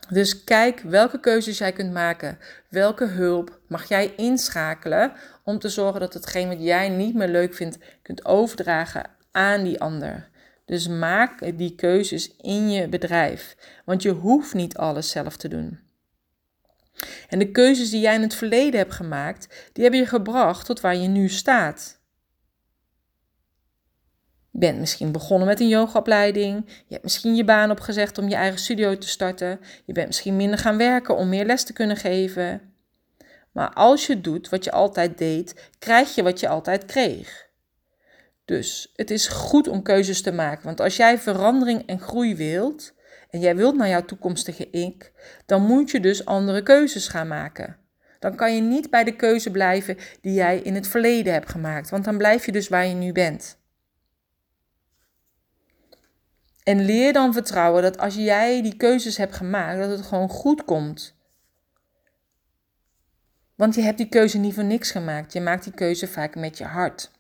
Dus 0.09 0.43
kijk 0.43 0.79
welke 0.79 1.19
keuzes 1.19 1.57
jij 1.57 1.71
kunt 1.71 1.93
maken. 1.93 2.39
Welke 2.69 3.05
hulp 3.05 3.59
mag 3.67 3.87
jij 3.87 4.13
inschakelen 4.15 5.11
om 5.43 5.59
te 5.59 5.69
zorgen 5.69 5.99
dat 5.99 6.13
hetgeen 6.13 6.47
wat 6.47 6.63
jij 6.63 6.89
niet 6.89 7.15
meer 7.15 7.27
leuk 7.27 7.53
vindt, 7.53 7.77
kunt 8.01 8.25
overdragen 8.25 9.09
aan 9.31 9.63
die 9.63 9.79
ander. 9.79 10.29
Dus 10.67 10.88
maak 10.88 11.57
die 11.57 11.75
keuzes 11.75 12.36
in 12.36 12.69
je 12.69 12.88
bedrijf, 12.88 13.55
want 13.86 14.01
je 14.01 14.12
hoeft 14.12 14.53
niet 14.53 14.77
alles 14.77 15.09
zelf 15.09 15.38
te 15.38 15.47
doen. 15.47 15.79
En 17.29 17.39
de 17.39 17.51
keuzes 17.51 17.89
die 17.89 18.00
jij 18.00 18.15
in 18.15 18.21
het 18.21 18.36
verleden 18.36 18.79
hebt 18.79 18.93
gemaakt, 18.93 19.69
die 19.74 19.83
hebben 19.83 20.01
je 20.01 20.07
gebracht 20.07 20.65
tot 20.65 20.81
waar 20.81 20.95
je 20.95 21.07
nu 21.07 21.29
staat. 21.29 22.01
Je 24.51 24.59
bent 24.59 24.79
misschien 24.79 25.12
begonnen 25.12 25.47
met 25.47 25.59
een 25.59 25.67
yogaopleiding. 25.67 26.63
Je 26.65 26.93
hebt 26.93 27.03
misschien 27.03 27.36
je 27.36 27.43
baan 27.43 27.71
opgezegd 27.71 28.17
om 28.17 28.29
je 28.29 28.36
eigen 28.36 28.59
studio 28.59 28.97
te 28.97 29.07
starten. 29.07 29.59
Je 29.86 29.93
bent 29.93 30.07
misschien 30.07 30.36
minder 30.36 30.59
gaan 30.59 30.77
werken 30.77 31.17
om 31.17 31.29
meer 31.29 31.45
les 31.45 31.63
te 31.63 31.74
kunnen 31.74 31.97
geven. 31.97 32.74
Maar 33.51 33.74
als 33.74 34.07
je 34.07 34.21
doet 34.21 34.50
wat 34.50 34.63
je 34.63 34.71
altijd 34.71 35.17
deed, 35.17 35.69
krijg 35.79 36.15
je 36.15 36.24
wat 36.24 36.39
je 36.39 36.47
altijd 36.47 36.86
kreeg. 36.86 37.46
Dus 38.47 38.91
het 38.95 39.11
is 39.11 39.27
goed 39.27 39.67
om 39.67 39.81
keuzes 39.81 40.21
te 40.21 40.31
maken. 40.31 40.65
Want 40.65 40.81
als 40.81 40.95
jij 40.95 41.19
verandering 41.19 41.87
en 41.87 41.99
groei 41.99 42.35
wilt 42.35 42.93
en 43.29 43.39
jij 43.39 43.55
wilt 43.55 43.75
naar 43.75 43.87
jouw 43.87 44.05
toekomstige 44.05 44.69
ik, 44.69 45.11
dan 45.45 45.61
moet 45.61 45.91
je 45.91 45.99
dus 45.99 46.25
andere 46.25 46.63
keuzes 46.63 47.07
gaan 47.07 47.27
maken. 47.27 47.77
Dan 48.19 48.35
kan 48.35 48.55
je 48.55 48.61
niet 48.61 48.89
bij 48.89 49.03
de 49.03 49.15
keuze 49.15 49.51
blijven 49.51 49.97
die 50.21 50.33
jij 50.33 50.59
in 50.59 50.75
het 50.75 50.87
verleden 50.87 51.33
hebt 51.33 51.49
gemaakt, 51.49 51.89
want 51.89 52.05
dan 52.05 52.17
blijf 52.17 52.45
je 52.45 52.51
dus 52.51 52.67
waar 52.67 52.85
je 52.85 52.93
nu 52.93 53.11
bent. 53.11 53.57
En 56.63 56.85
leer 56.85 57.13
dan 57.13 57.33
vertrouwen 57.33 57.81
dat 57.81 57.97
als 57.97 58.15
jij 58.15 58.61
die 58.61 58.77
keuzes 58.77 59.17
hebt 59.17 59.35
gemaakt, 59.35 59.79
dat 59.79 59.89
het 59.89 60.05
gewoon 60.05 60.29
goed 60.29 60.63
komt. 60.63 61.15
Want 63.55 63.75
je 63.75 63.81
hebt 63.81 63.97
die 63.97 64.09
keuze 64.09 64.37
niet 64.37 64.53
voor 64.53 64.63
niks 64.63 64.91
gemaakt. 64.91 65.33
Je 65.33 65.41
maakt 65.41 65.63
die 65.63 65.73
keuze 65.73 66.07
vaak 66.07 66.35
met 66.35 66.57
je 66.57 66.65
hart. 66.65 67.15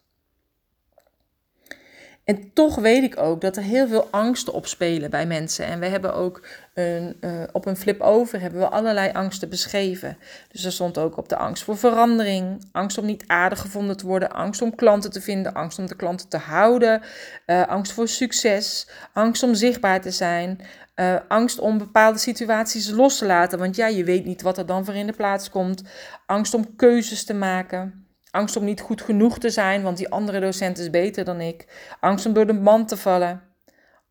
En 2.27 2.53
toch 2.53 2.75
weet 2.75 3.03
ik 3.03 3.17
ook 3.17 3.41
dat 3.41 3.57
er 3.57 3.63
heel 3.63 3.87
veel 3.87 4.07
angsten 4.11 4.53
opspelen 4.53 5.09
bij 5.09 5.25
mensen. 5.25 5.65
En 5.65 5.79
we 5.79 5.85
hebben 5.85 6.13
ook 6.13 6.47
een, 6.73 7.17
uh, 7.21 7.43
op 7.51 7.65
een 7.65 7.77
flip 7.77 8.01
over 8.01 8.41
hebben 8.41 8.59
we 8.59 8.67
allerlei 8.67 9.11
angsten 9.11 9.49
beschreven. 9.49 10.17
Dus 10.51 10.63
er 10.63 10.71
stond 10.71 10.97
ook 10.97 11.17
op 11.17 11.29
de 11.29 11.35
angst 11.35 11.63
voor 11.63 11.77
verandering, 11.77 12.67
angst 12.71 12.97
om 12.97 13.05
niet 13.05 13.23
aardig 13.27 13.59
gevonden 13.59 13.97
te 13.97 14.05
worden, 14.05 14.31
angst 14.31 14.61
om 14.61 14.75
klanten 14.75 15.11
te 15.11 15.21
vinden, 15.21 15.53
angst 15.53 15.79
om 15.79 15.85
de 15.85 15.95
klanten 15.95 16.27
te 16.27 16.37
houden, 16.37 17.01
uh, 17.45 17.67
angst 17.67 17.91
voor 17.91 18.07
succes, 18.07 18.87
angst 19.13 19.43
om 19.43 19.55
zichtbaar 19.55 20.01
te 20.01 20.11
zijn, 20.11 20.59
uh, 20.95 21.15
angst 21.27 21.59
om 21.59 21.77
bepaalde 21.77 22.19
situaties 22.19 22.89
los 22.89 23.17
te 23.17 23.25
laten, 23.25 23.59
want 23.59 23.75
ja, 23.75 23.87
je 23.87 24.03
weet 24.03 24.25
niet 24.25 24.41
wat 24.41 24.57
er 24.57 24.65
dan 24.65 24.85
voor 24.85 24.95
in 24.95 25.07
de 25.07 25.13
plaats 25.13 25.49
komt, 25.49 25.83
angst 26.25 26.53
om 26.53 26.75
keuzes 26.75 27.25
te 27.25 27.33
maken. 27.33 28.06
Angst 28.37 28.55
om 28.55 28.63
niet 28.63 28.81
goed 28.81 29.01
genoeg 29.01 29.39
te 29.39 29.49
zijn, 29.49 29.83
want 29.83 29.97
die 29.97 30.09
andere 30.09 30.39
docent 30.39 30.77
is 30.77 30.89
beter 30.89 31.25
dan 31.25 31.41
ik. 31.41 31.65
Angst 31.99 32.25
om 32.25 32.33
door 32.33 32.47
de 32.47 32.53
mand 32.53 32.87
te 32.87 32.97
vallen. 32.97 33.41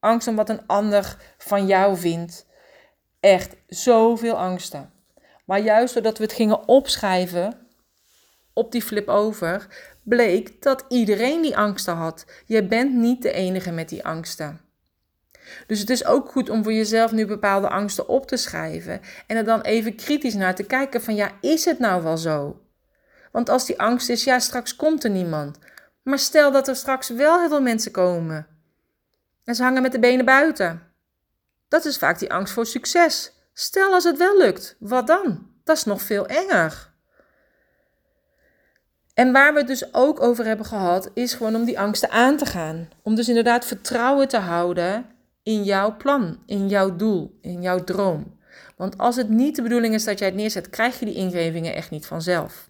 Angst 0.00 0.28
om 0.28 0.36
wat 0.36 0.48
een 0.48 0.66
ander 0.66 1.16
van 1.38 1.66
jou 1.66 1.96
vindt. 1.96 2.46
Echt 3.20 3.56
zoveel 3.66 4.38
angsten. 4.38 4.90
Maar 5.44 5.60
juist 5.60 5.94
doordat 5.94 6.18
we 6.18 6.24
het 6.24 6.32
gingen 6.32 6.68
opschrijven 6.68 7.66
op 8.52 8.72
die 8.72 8.82
flip 8.82 9.08
over, 9.08 9.66
bleek 10.02 10.62
dat 10.62 10.84
iedereen 10.88 11.42
die 11.42 11.56
angsten 11.56 11.94
had. 11.94 12.26
Je 12.46 12.64
bent 12.64 12.94
niet 12.94 13.22
de 13.22 13.32
enige 13.32 13.70
met 13.70 13.88
die 13.88 14.04
angsten. 14.04 14.60
Dus 15.66 15.80
het 15.80 15.90
is 15.90 16.04
ook 16.04 16.30
goed 16.30 16.50
om 16.50 16.62
voor 16.62 16.72
jezelf 16.72 17.12
nu 17.12 17.26
bepaalde 17.26 17.68
angsten 17.68 18.08
op 18.08 18.26
te 18.26 18.36
schrijven 18.36 19.00
en 19.26 19.36
er 19.36 19.44
dan 19.44 19.60
even 19.60 19.96
kritisch 19.96 20.34
naar 20.34 20.54
te 20.54 20.64
kijken 20.64 21.02
van 21.02 21.14
ja, 21.14 21.30
is 21.40 21.64
het 21.64 21.78
nou 21.78 22.02
wel 22.02 22.16
zo? 22.16 22.60
Want 23.32 23.48
als 23.48 23.66
die 23.66 23.80
angst 23.80 24.08
is, 24.08 24.24
ja, 24.24 24.38
straks 24.38 24.76
komt 24.76 25.04
er 25.04 25.10
niemand. 25.10 25.58
Maar 26.02 26.18
stel 26.18 26.52
dat 26.52 26.68
er 26.68 26.76
straks 26.76 27.08
wel 27.08 27.38
heel 27.38 27.48
veel 27.48 27.62
mensen 27.62 27.92
komen. 27.92 28.46
En 29.44 29.54
ze 29.54 29.62
hangen 29.62 29.82
met 29.82 29.92
de 29.92 29.98
benen 29.98 30.24
buiten. 30.24 30.82
Dat 31.68 31.84
is 31.84 31.98
vaak 31.98 32.18
die 32.18 32.32
angst 32.32 32.52
voor 32.52 32.66
succes. 32.66 33.32
Stel 33.52 33.92
als 33.92 34.04
het 34.04 34.16
wel 34.18 34.38
lukt, 34.38 34.76
wat 34.78 35.06
dan? 35.06 35.46
Dat 35.64 35.76
is 35.76 35.84
nog 35.84 36.02
veel 36.02 36.26
enger. 36.26 36.94
En 39.14 39.32
waar 39.32 39.52
we 39.52 39.58
het 39.58 39.68
dus 39.68 39.94
ook 39.94 40.20
over 40.22 40.44
hebben 40.44 40.66
gehad, 40.66 41.10
is 41.14 41.34
gewoon 41.34 41.54
om 41.54 41.64
die 41.64 41.80
angsten 41.80 42.10
aan 42.10 42.36
te 42.36 42.46
gaan. 42.46 42.88
Om 43.02 43.14
dus 43.14 43.28
inderdaad 43.28 43.64
vertrouwen 43.64 44.28
te 44.28 44.36
houden 44.36 45.06
in 45.42 45.64
jouw 45.64 45.96
plan, 45.96 46.42
in 46.46 46.68
jouw 46.68 46.96
doel, 46.96 47.38
in 47.40 47.62
jouw 47.62 47.84
droom. 47.84 48.38
Want 48.76 48.98
als 48.98 49.16
het 49.16 49.28
niet 49.28 49.56
de 49.56 49.62
bedoeling 49.62 49.94
is 49.94 50.04
dat 50.04 50.18
jij 50.18 50.28
het 50.28 50.36
neerzet, 50.36 50.70
krijg 50.70 50.98
je 50.98 51.04
die 51.04 51.14
ingevingen 51.14 51.74
echt 51.74 51.90
niet 51.90 52.06
vanzelf. 52.06 52.68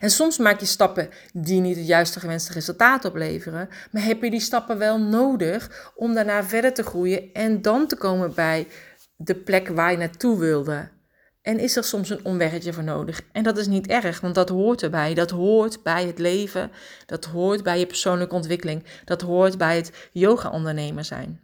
En 0.00 0.10
soms 0.10 0.38
maak 0.38 0.60
je 0.60 0.66
stappen 0.66 1.08
die 1.32 1.60
niet 1.60 1.76
het 1.76 1.86
juiste 1.86 2.20
gewenste 2.20 2.52
resultaat 2.52 3.04
opleveren, 3.04 3.68
maar 3.90 4.04
heb 4.04 4.22
je 4.22 4.30
die 4.30 4.40
stappen 4.40 4.78
wel 4.78 5.00
nodig 5.00 5.92
om 5.94 6.14
daarna 6.14 6.44
verder 6.44 6.74
te 6.74 6.82
groeien 6.82 7.32
en 7.32 7.62
dan 7.62 7.86
te 7.86 7.96
komen 7.96 8.34
bij 8.34 8.66
de 9.16 9.34
plek 9.34 9.68
waar 9.68 9.90
je 9.90 9.96
naartoe 9.96 10.38
wilde. 10.38 10.88
En 11.42 11.58
is 11.58 11.76
er 11.76 11.84
soms 11.84 12.10
een 12.10 12.24
omweggetje 12.24 12.72
voor 12.72 12.84
nodig. 12.84 13.22
En 13.32 13.42
dat 13.42 13.58
is 13.58 13.66
niet 13.66 13.86
erg, 13.86 14.20
want 14.20 14.34
dat 14.34 14.48
hoort 14.48 14.82
erbij. 14.82 15.14
Dat 15.14 15.30
hoort 15.30 15.82
bij 15.82 16.06
het 16.06 16.18
leven. 16.18 16.70
Dat 17.06 17.24
hoort 17.24 17.62
bij 17.62 17.78
je 17.78 17.86
persoonlijke 17.86 18.34
ontwikkeling. 18.34 18.84
Dat 19.04 19.20
hoort 19.20 19.58
bij 19.58 19.76
het 19.76 19.92
yoga-ondernemer 20.12 21.04
zijn. 21.04 21.40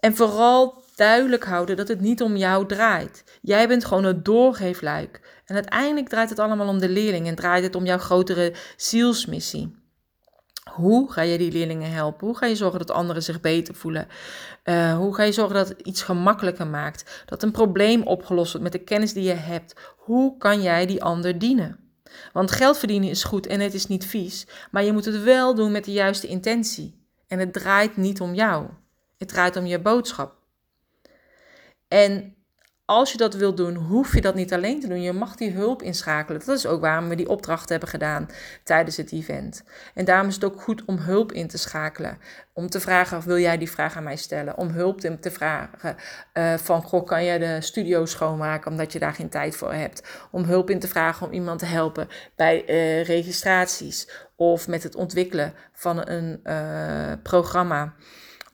En 0.00 0.16
vooral 0.16 0.82
duidelijk 0.94 1.44
houden 1.44 1.76
dat 1.76 1.88
het 1.88 2.00
niet 2.00 2.22
om 2.22 2.36
jou 2.36 2.66
draait. 2.66 3.24
Jij 3.42 3.68
bent 3.68 3.84
gewoon 3.84 4.04
het 4.04 4.24
doorgeefluik. 4.24 5.20
En 5.46 5.54
uiteindelijk 5.54 6.08
draait 6.08 6.30
het 6.30 6.38
allemaal 6.38 6.68
om 6.68 6.78
de 6.78 6.88
leerling 6.88 7.26
en 7.26 7.34
draait 7.34 7.64
het 7.64 7.74
om 7.74 7.84
jouw 7.84 7.98
grotere 7.98 8.54
zielsmissie. 8.76 9.84
Hoe 10.70 11.12
ga 11.12 11.22
je 11.22 11.38
die 11.38 11.52
leerlingen 11.52 11.90
helpen? 11.90 12.26
Hoe 12.26 12.36
ga 12.36 12.46
je 12.46 12.56
zorgen 12.56 12.78
dat 12.78 12.90
anderen 12.90 13.22
zich 13.22 13.40
beter 13.40 13.74
voelen? 13.74 14.08
Uh, 14.64 14.96
hoe 14.96 15.14
ga 15.14 15.22
je 15.22 15.32
zorgen 15.32 15.54
dat 15.54 15.68
het 15.68 15.80
iets 15.80 16.02
gemakkelijker 16.02 16.66
maakt? 16.66 17.22
Dat 17.26 17.42
een 17.42 17.50
probleem 17.50 18.02
opgelost 18.02 18.52
wordt 18.52 18.62
met 18.62 18.80
de 18.80 18.84
kennis 18.84 19.12
die 19.12 19.22
je 19.22 19.34
hebt? 19.34 19.74
Hoe 19.96 20.36
kan 20.36 20.62
jij 20.62 20.86
die 20.86 21.02
ander 21.02 21.38
dienen? 21.38 21.78
Want 22.32 22.50
geld 22.50 22.78
verdienen 22.78 23.08
is 23.08 23.24
goed 23.24 23.46
en 23.46 23.60
het 23.60 23.74
is 23.74 23.86
niet 23.86 24.06
vies, 24.06 24.46
maar 24.70 24.84
je 24.84 24.92
moet 24.92 25.04
het 25.04 25.22
wel 25.22 25.54
doen 25.54 25.72
met 25.72 25.84
de 25.84 25.92
juiste 25.92 26.26
intentie. 26.26 27.04
En 27.26 27.38
het 27.38 27.52
draait 27.52 27.96
niet 27.96 28.20
om 28.20 28.34
jou. 28.34 28.66
Het 29.18 29.28
draait 29.28 29.56
om 29.56 29.66
je 29.66 29.78
boodschap. 29.78 30.34
En 31.88 32.34
als 32.86 33.12
je 33.12 33.18
dat 33.18 33.34
wilt 33.34 33.56
doen, 33.56 33.74
hoef 33.74 34.14
je 34.14 34.20
dat 34.20 34.34
niet 34.34 34.52
alleen 34.52 34.80
te 34.80 34.88
doen. 34.88 35.02
Je 35.02 35.12
mag 35.12 35.36
die 35.36 35.50
hulp 35.50 35.82
inschakelen. 35.82 36.42
Dat 36.46 36.56
is 36.56 36.66
ook 36.66 36.80
waarom 36.80 37.08
we 37.08 37.14
die 37.14 37.28
opdracht 37.28 37.68
hebben 37.68 37.88
gedaan 37.88 38.28
tijdens 38.62 38.96
het 38.96 39.12
event. 39.12 39.64
En 39.94 40.04
daarom 40.04 40.28
is 40.28 40.34
het 40.34 40.44
ook 40.44 40.60
goed 40.62 40.84
om 40.84 40.96
hulp 40.96 41.32
in 41.32 41.48
te 41.48 41.58
schakelen. 41.58 42.18
Om 42.52 42.68
te 42.68 42.80
vragen, 42.80 43.22
wil 43.22 43.38
jij 43.38 43.58
die 43.58 43.70
vraag 43.70 43.96
aan 43.96 44.02
mij 44.02 44.16
stellen? 44.16 44.56
Om 44.56 44.68
hulp 44.68 45.00
te 45.00 45.30
vragen 45.30 45.96
uh, 46.34 46.54
van, 46.54 46.82
goh, 46.82 47.06
kan 47.06 47.24
jij 47.24 47.38
de 47.38 47.60
studio 47.60 48.04
schoonmaken 48.04 48.70
omdat 48.70 48.92
je 48.92 48.98
daar 48.98 49.14
geen 49.14 49.28
tijd 49.28 49.56
voor 49.56 49.72
hebt? 49.72 50.02
Om 50.30 50.44
hulp 50.44 50.70
in 50.70 50.80
te 50.80 50.88
vragen 50.88 51.26
om 51.26 51.32
iemand 51.32 51.58
te 51.58 51.66
helpen 51.66 52.08
bij 52.36 52.68
uh, 52.68 53.04
registraties 53.04 54.08
of 54.36 54.68
met 54.68 54.82
het 54.82 54.94
ontwikkelen 54.94 55.54
van 55.72 56.08
een 56.08 56.40
uh, 56.44 57.12
programma 57.22 57.94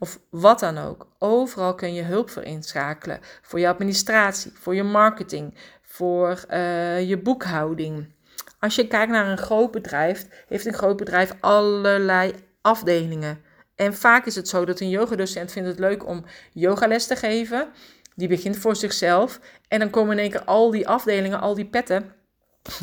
of 0.02 0.20
wat 0.30 0.60
dan 0.60 0.78
ook. 0.78 1.06
Overal 1.18 1.74
kun 1.74 1.94
je 1.94 2.02
hulp 2.02 2.30
voor 2.30 2.42
inschakelen. 2.42 3.20
Voor 3.42 3.60
je 3.60 3.68
administratie, 3.68 4.52
voor 4.54 4.74
je 4.74 4.82
marketing, 4.82 5.54
voor 5.82 6.44
uh, 6.50 7.08
je 7.08 7.18
boekhouding. 7.18 8.12
Als 8.58 8.74
je 8.74 8.86
kijkt 8.86 9.12
naar 9.12 9.26
een 9.26 9.38
groot 9.38 9.70
bedrijf, 9.70 10.26
heeft 10.48 10.66
een 10.66 10.74
groot 10.74 10.96
bedrijf 10.96 11.34
allerlei 11.40 12.34
afdelingen. 12.60 13.40
En 13.74 13.94
vaak 13.94 14.26
is 14.26 14.34
het 14.34 14.48
zo 14.48 14.64
dat 14.64 14.80
een 14.80 14.88
yogadocent 14.88 15.52
vindt 15.52 15.68
het 15.68 15.78
leuk 15.78 16.06
om 16.06 16.24
yogales 16.52 17.06
te 17.06 17.16
geven. 17.16 17.68
Die 18.14 18.28
begint 18.28 18.56
voor 18.56 18.76
zichzelf. 18.76 19.40
En 19.68 19.78
dan 19.78 19.90
komen 19.90 20.12
in 20.12 20.22
één 20.22 20.30
keer 20.30 20.44
al 20.44 20.70
die 20.70 20.88
afdelingen, 20.88 21.40
al 21.40 21.54
die 21.54 21.66
petten, 21.66 22.12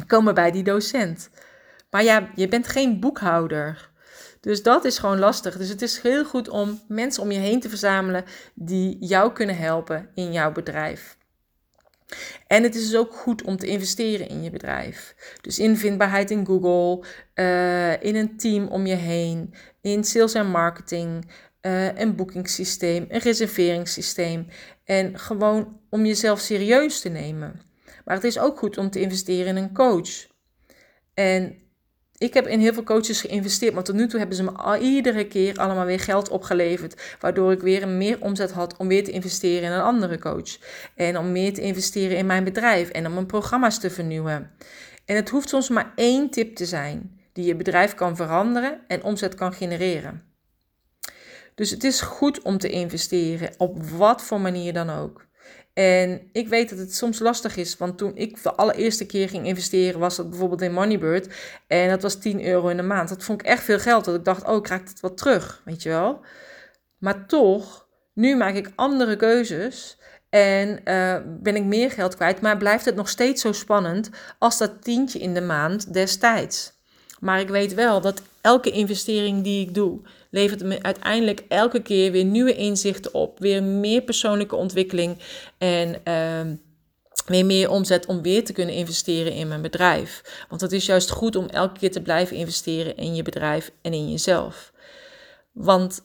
komen 0.08 0.34
bij 0.34 0.52
die 0.52 0.64
docent. 0.64 1.30
Maar 1.90 2.04
ja, 2.04 2.30
je 2.36 2.48
bent 2.48 2.68
geen 2.68 3.00
boekhouder. 3.00 3.90
Dus 4.40 4.64
dat 4.64 4.86
is 4.86 4.98
gewoon 4.98 5.20
lastig. 5.20 5.58
Dus 5.58 5.70
het 5.70 5.82
is 5.82 6.02
heel 6.02 6.26
goed 6.26 6.50
om 6.50 6.82
mensen 6.88 7.24
om 7.24 7.32
je 7.32 7.40
heen 7.40 7.60
te 7.60 7.70
verzamelen 7.70 8.24
die 8.54 8.98
jou 9.00 9.32
kunnen 9.32 9.58
helpen 9.58 10.10
in 10.16 10.32
jouw 10.32 10.52
bedrijf. 10.52 11.18
En 12.48 12.64
het 12.64 12.76
is 12.76 12.90
dus 12.90 12.96
ook 12.96 13.14
goed 13.14 13.44
om 13.44 13.58
te 13.58 13.68
investeren 13.68 14.28
in 14.28 14.44
je 14.44 14.50
bedrijf. 14.50 15.16
Dus 15.42 15.60
in 15.60 15.78
vindbaarheid 15.78 16.32
in 16.32 16.46
Google, 16.46 17.08
uh, 17.36 18.04
in 18.04 18.16
een 18.16 18.38
team 18.38 18.68
om 18.68 18.86
je 18.86 18.96
heen, 18.96 19.54
in 19.82 20.04
sales 20.04 20.34
en 20.34 20.48
marketing, 20.48 21.32
uh, 21.62 21.98
een 21.98 22.16
boekingssysteem, 22.16 23.06
een 23.10 23.20
reserveringssysteem. 23.20 24.48
En 24.84 25.20
gewoon 25.20 25.80
om 25.90 26.06
jezelf 26.06 26.40
serieus 26.40 27.02
te 27.02 27.10
nemen. 27.10 27.62
Maar 28.06 28.16
het 28.16 28.24
is 28.24 28.40
ook 28.40 28.58
goed 28.58 28.78
om 28.78 28.90
te 28.90 29.00
investeren 29.00 29.48
in 29.48 29.64
een 29.64 29.74
coach. 29.74 30.28
En 31.14 31.56
ik 32.20 32.34
heb 32.34 32.48
in 32.48 32.60
heel 32.60 32.74
veel 32.74 32.84
coaches 32.84 33.22
geïnvesteerd, 33.22 33.74
maar 33.74 33.84
tot 33.84 33.96
nu 33.96 34.08
toe 34.08 34.20
hebben 34.20 34.38
ze 34.38 34.44
me 34.44 34.80
iedere 34.82 35.28
keer 35.28 35.58
allemaal 35.58 35.86
weer 35.86 36.00
geld 36.00 36.30
opgeleverd. 36.30 37.16
Waardoor 37.20 37.52
ik 37.52 37.62
weer 37.62 37.88
meer 37.88 38.18
omzet 38.20 38.52
had 38.52 38.78
om 38.78 38.88
weer 38.88 39.04
te 39.04 39.12
investeren 39.12 39.64
in 39.64 39.72
een 39.72 39.82
andere 39.82 40.20
coach. 40.20 40.58
En 40.96 41.18
om 41.18 41.32
meer 41.32 41.54
te 41.54 41.62
investeren 41.62 42.18
in 42.18 42.26
mijn 42.26 42.44
bedrijf 42.44 42.90
en 42.90 43.06
om 43.06 43.14
mijn 43.14 43.26
programma's 43.26 43.80
te 43.80 43.90
vernieuwen. 43.90 44.52
En 45.06 45.16
het 45.16 45.30
hoeft 45.30 45.50
soms 45.50 45.70
maar 45.70 45.92
één 45.96 46.30
tip 46.30 46.56
te 46.56 46.66
zijn 46.66 47.20
die 47.34 47.46
je 47.46 47.56
bedrijf 47.56 47.96
kan 47.96 48.16
veranderen 48.16 48.80
en 48.88 49.04
omzet 49.04 49.36
kan 49.36 49.54
genereren. 49.54 50.24
Dus 51.56 51.70
het 51.70 51.84
is 51.84 52.02
goed 52.02 52.42
om 52.42 52.58
te 52.58 52.70
investeren, 52.70 53.54
op 53.58 53.84
wat 53.84 54.22
voor 54.22 54.42
manier 54.42 54.74
dan 54.74 54.90
ook. 54.90 55.28
En 55.80 56.30
ik 56.32 56.48
weet 56.48 56.70
dat 56.70 56.80
het 56.80 56.96
soms 56.96 57.20
lastig 57.20 57.56
is, 57.56 57.78
want 57.78 57.98
toen 57.98 58.16
ik 58.16 58.44
de 58.44 58.52
allereerste 58.52 59.06
keer 59.06 59.30
ging 59.30 59.46
investeren, 59.46 60.00
was 60.00 60.16
dat 60.16 60.30
bijvoorbeeld 60.30 60.62
in 60.62 60.74
Moneybird. 60.74 61.28
En 61.68 61.90
dat 61.90 62.02
was 62.02 62.16
10 62.16 62.46
euro 62.46 62.68
in 62.68 62.78
de 62.78 62.84
maand. 62.84 63.10
Dat 63.10 63.24
vond 63.24 63.42
ik 63.42 63.48
echt 63.48 63.64
veel 63.64 63.80
geld. 63.80 64.06
Dat 64.06 64.16
ik 64.16 64.26
dacht, 64.26 64.46
oh, 64.48 64.56
ik 64.56 64.64
krijg 64.64 64.82
het 64.82 65.00
wat 65.00 65.18
terug, 65.18 65.62
weet 65.66 65.84
je 65.84 65.90
wel. 65.90 66.22
Maar 66.98 67.28
toch, 67.28 67.88
nu 68.14 68.36
maak 68.36 68.56
ik 68.56 68.72
andere 68.76 69.16
keuzes. 69.16 69.98
En 70.30 70.70
uh, 70.70 71.16
ben 71.26 71.56
ik 71.56 71.64
meer 71.64 71.92
geld 71.92 72.16
kwijt, 72.16 72.42
maar 72.42 72.58
blijft 72.58 72.86
het 72.86 72.96
nog 72.96 73.10
steeds 73.10 73.42
zo 73.42 73.52
spannend 73.52 74.10
als 74.40 74.58
dat 74.58 74.84
tientje 74.84 75.20
in 75.20 75.34
de 75.34 75.42
maand 75.42 75.94
destijds. 75.94 76.74
Maar 77.20 77.40
ik 77.40 77.50
weet 77.50 77.74
wel 77.74 78.02
dat 78.02 78.22
elke 78.42 78.72
investering 78.72 79.44
die 79.44 79.68
ik 79.68 79.74
doe, 79.74 80.00
levert 80.30 80.64
me 80.64 80.84
uiteindelijk 80.84 81.44
elke 81.48 81.82
keer 81.82 82.12
weer 82.12 82.26
nieuwe 82.26 82.56
inzichten 82.56 83.14
op. 83.14 83.40
Weer 83.40 83.64
meer 83.64 84.02
persoonlijke 84.02 84.56
ontwikkeling 84.56 85.18
en 85.58 86.02
uh, 86.08 86.54
weer 87.26 87.46
meer 87.46 87.70
omzet 87.70 88.06
om 88.06 88.22
weer 88.22 88.46
te 88.46 88.54
kunnen 88.54 88.76
investeren 88.76 89.34
in 89.34 89.48
mijn 89.48 89.62
bedrijf. 89.62 90.46
Want 90.50 90.62
het 90.62 90.72
is 90.72 90.86
juist 90.86 91.10
goed 91.10 91.36
om 91.36 91.48
elke 91.48 91.80
keer 91.80 91.92
te 91.92 92.02
blijven 92.02 92.38
investeren 92.38 92.98
in 92.98 93.16
je 93.16 93.22
bedrijf 93.22 93.72
en 93.82 93.94
in 93.94 94.10
jezelf. 94.10 94.74
Want 95.52 96.02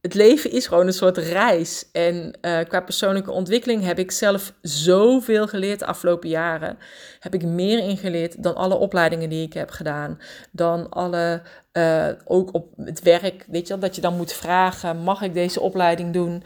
het 0.00 0.14
leven 0.14 0.50
is 0.50 0.66
gewoon 0.66 0.86
een 0.86 0.92
soort 0.92 1.16
reis. 1.16 1.88
En 1.92 2.38
uh, 2.42 2.60
qua 2.60 2.80
persoonlijke 2.80 3.30
ontwikkeling 3.30 3.84
heb 3.84 3.98
ik 3.98 4.10
zelf 4.10 4.52
zoveel 4.62 5.48
geleerd 5.48 5.78
de 5.78 5.86
afgelopen 5.86 6.28
jaren. 6.28 6.78
Heb 7.18 7.34
ik 7.34 7.42
meer 7.44 7.78
ingeleerd 7.78 8.42
dan 8.42 8.54
alle 8.54 8.74
opleidingen 8.74 9.28
die 9.28 9.46
ik 9.46 9.52
heb 9.52 9.70
gedaan. 9.70 10.20
Dan 10.52 10.88
alle, 10.88 11.42
uh, 11.72 12.08
ook 12.24 12.54
op 12.54 12.72
het 12.76 13.02
werk, 13.02 13.44
weet 13.48 13.66
je 13.66 13.72
wel, 13.72 13.82
dat 13.82 13.94
je 13.94 14.00
dan 14.00 14.16
moet 14.16 14.32
vragen, 14.32 14.96
mag 14.96 15.22
ik 15.22 15.34
deze 15.34 15.60
opleiding 15.60 16.12
doen? 16.12 16.42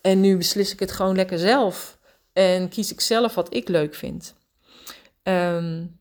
En 0.00 0.20
nu 0.20 0.36
beslis 0.36 0.72
ik 0.72 0.80
het 0.80 0.92
gewoon 0.92 1.16
lekker 1.16 1.38
zelf. 1.38 1.98
En 2.32 2.68
kies 2.68 2.92
ik 2.92 3.00
zelf 3.00 3.34
wat 3.34 3.54
ik 3.54 3.68
leuk 3.68 3.94
vind. 3.94 4.34
Um, 5.22 5.98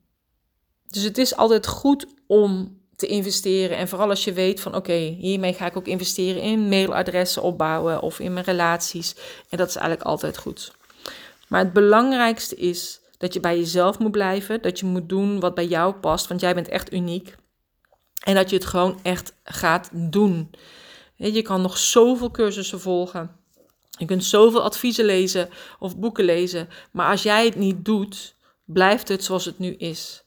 dus 0.87 1.03
het 1.03 1.17
is 1.17 1.35
altijd 1.35 1.67
goed 1.67 2.07
om 2.27 2.79
te 2.95 3.07
investeren. 3.07 3.77
En 3.77 3.87
vooral 3.87 4.09
als 4.09 4.23
je 4.23 4.33
weet 4.33 4.59
van 4.59 4.75
oké, 4.75 4.93
hiermee 4.93 5.53
ga 5.53 5.65
ik 5.65 5.77
ook 5.77 5.87
investeren 5.87 6.41
in 6.41 6.69
mailadressen 6.69 7.41
opbouwen 7.41 8.01
of 8.01 8.19
in 8.19 8.33
mijn 8.33 8.45
relaties. 8.45 9.15
En 9.49 9.57
dat 9.57 9.69
is 9.69 9.75
eigenlijk 9.75 10.07
altijd 10.07 10.37
goed. 10.37 10.71
Maar 11.47 11.59
het 11.59 11.73
belangrijkste 11.73 12.55
is 12.55 12.99
dat 13.17 13.33
je 13.33 13.39
bij 13.39 13.57
jezelf 13.57 13.99
moet 13.99 14.11
blijven. 14.11 14.61
Dat 14.61 14.79
je 14.79 14.85
moet 14.85 15.09
doen 15.09 15.39
wat 15.39 15.55
bij 15.55 15.65
jou 15.65 15.93
past, 15.93 16.27
want 16.27 16.41
jij 16.41 16.53
bent 16.53 16.67
echt 16.67 16.93
uniek. 16.93 17.35
En 18.23 18.35
dat 18.35 18.49
je 18.49 18.55
het 18.55 18.65
gewoon 18.65 18.99
echt 19.01 19.33
gaat 19.43 19.89
doen. 19.93 20.51
Je 21.15 21.41
kan 21.41 21.61
nog 21.61 21.77
zoveel 21.77 22.31
cursussen 22.31 22.79
volgen. 22.79 23.35
Je 23.97 24.05
kunt 24.05 24.23
zoveel 24.23 24.63
adviezen 24.63 25.05
lezen 25.05 25.49
of 25.79 25.97
boeken 25.97 26.25
lezen. 26.25 26.69
Maar 26.91 27.11
als 27.11 27.23
jij 27.23 27.45
het 27.45 27.55
niet 27.55 27.85
doet, 27.85 28.35
blijft 28.65 29.07
het 29.07 29.23
zoals 29.23 29.45
het 29.45 29.59
nu 29.59 29.73
is. 29.73 30.24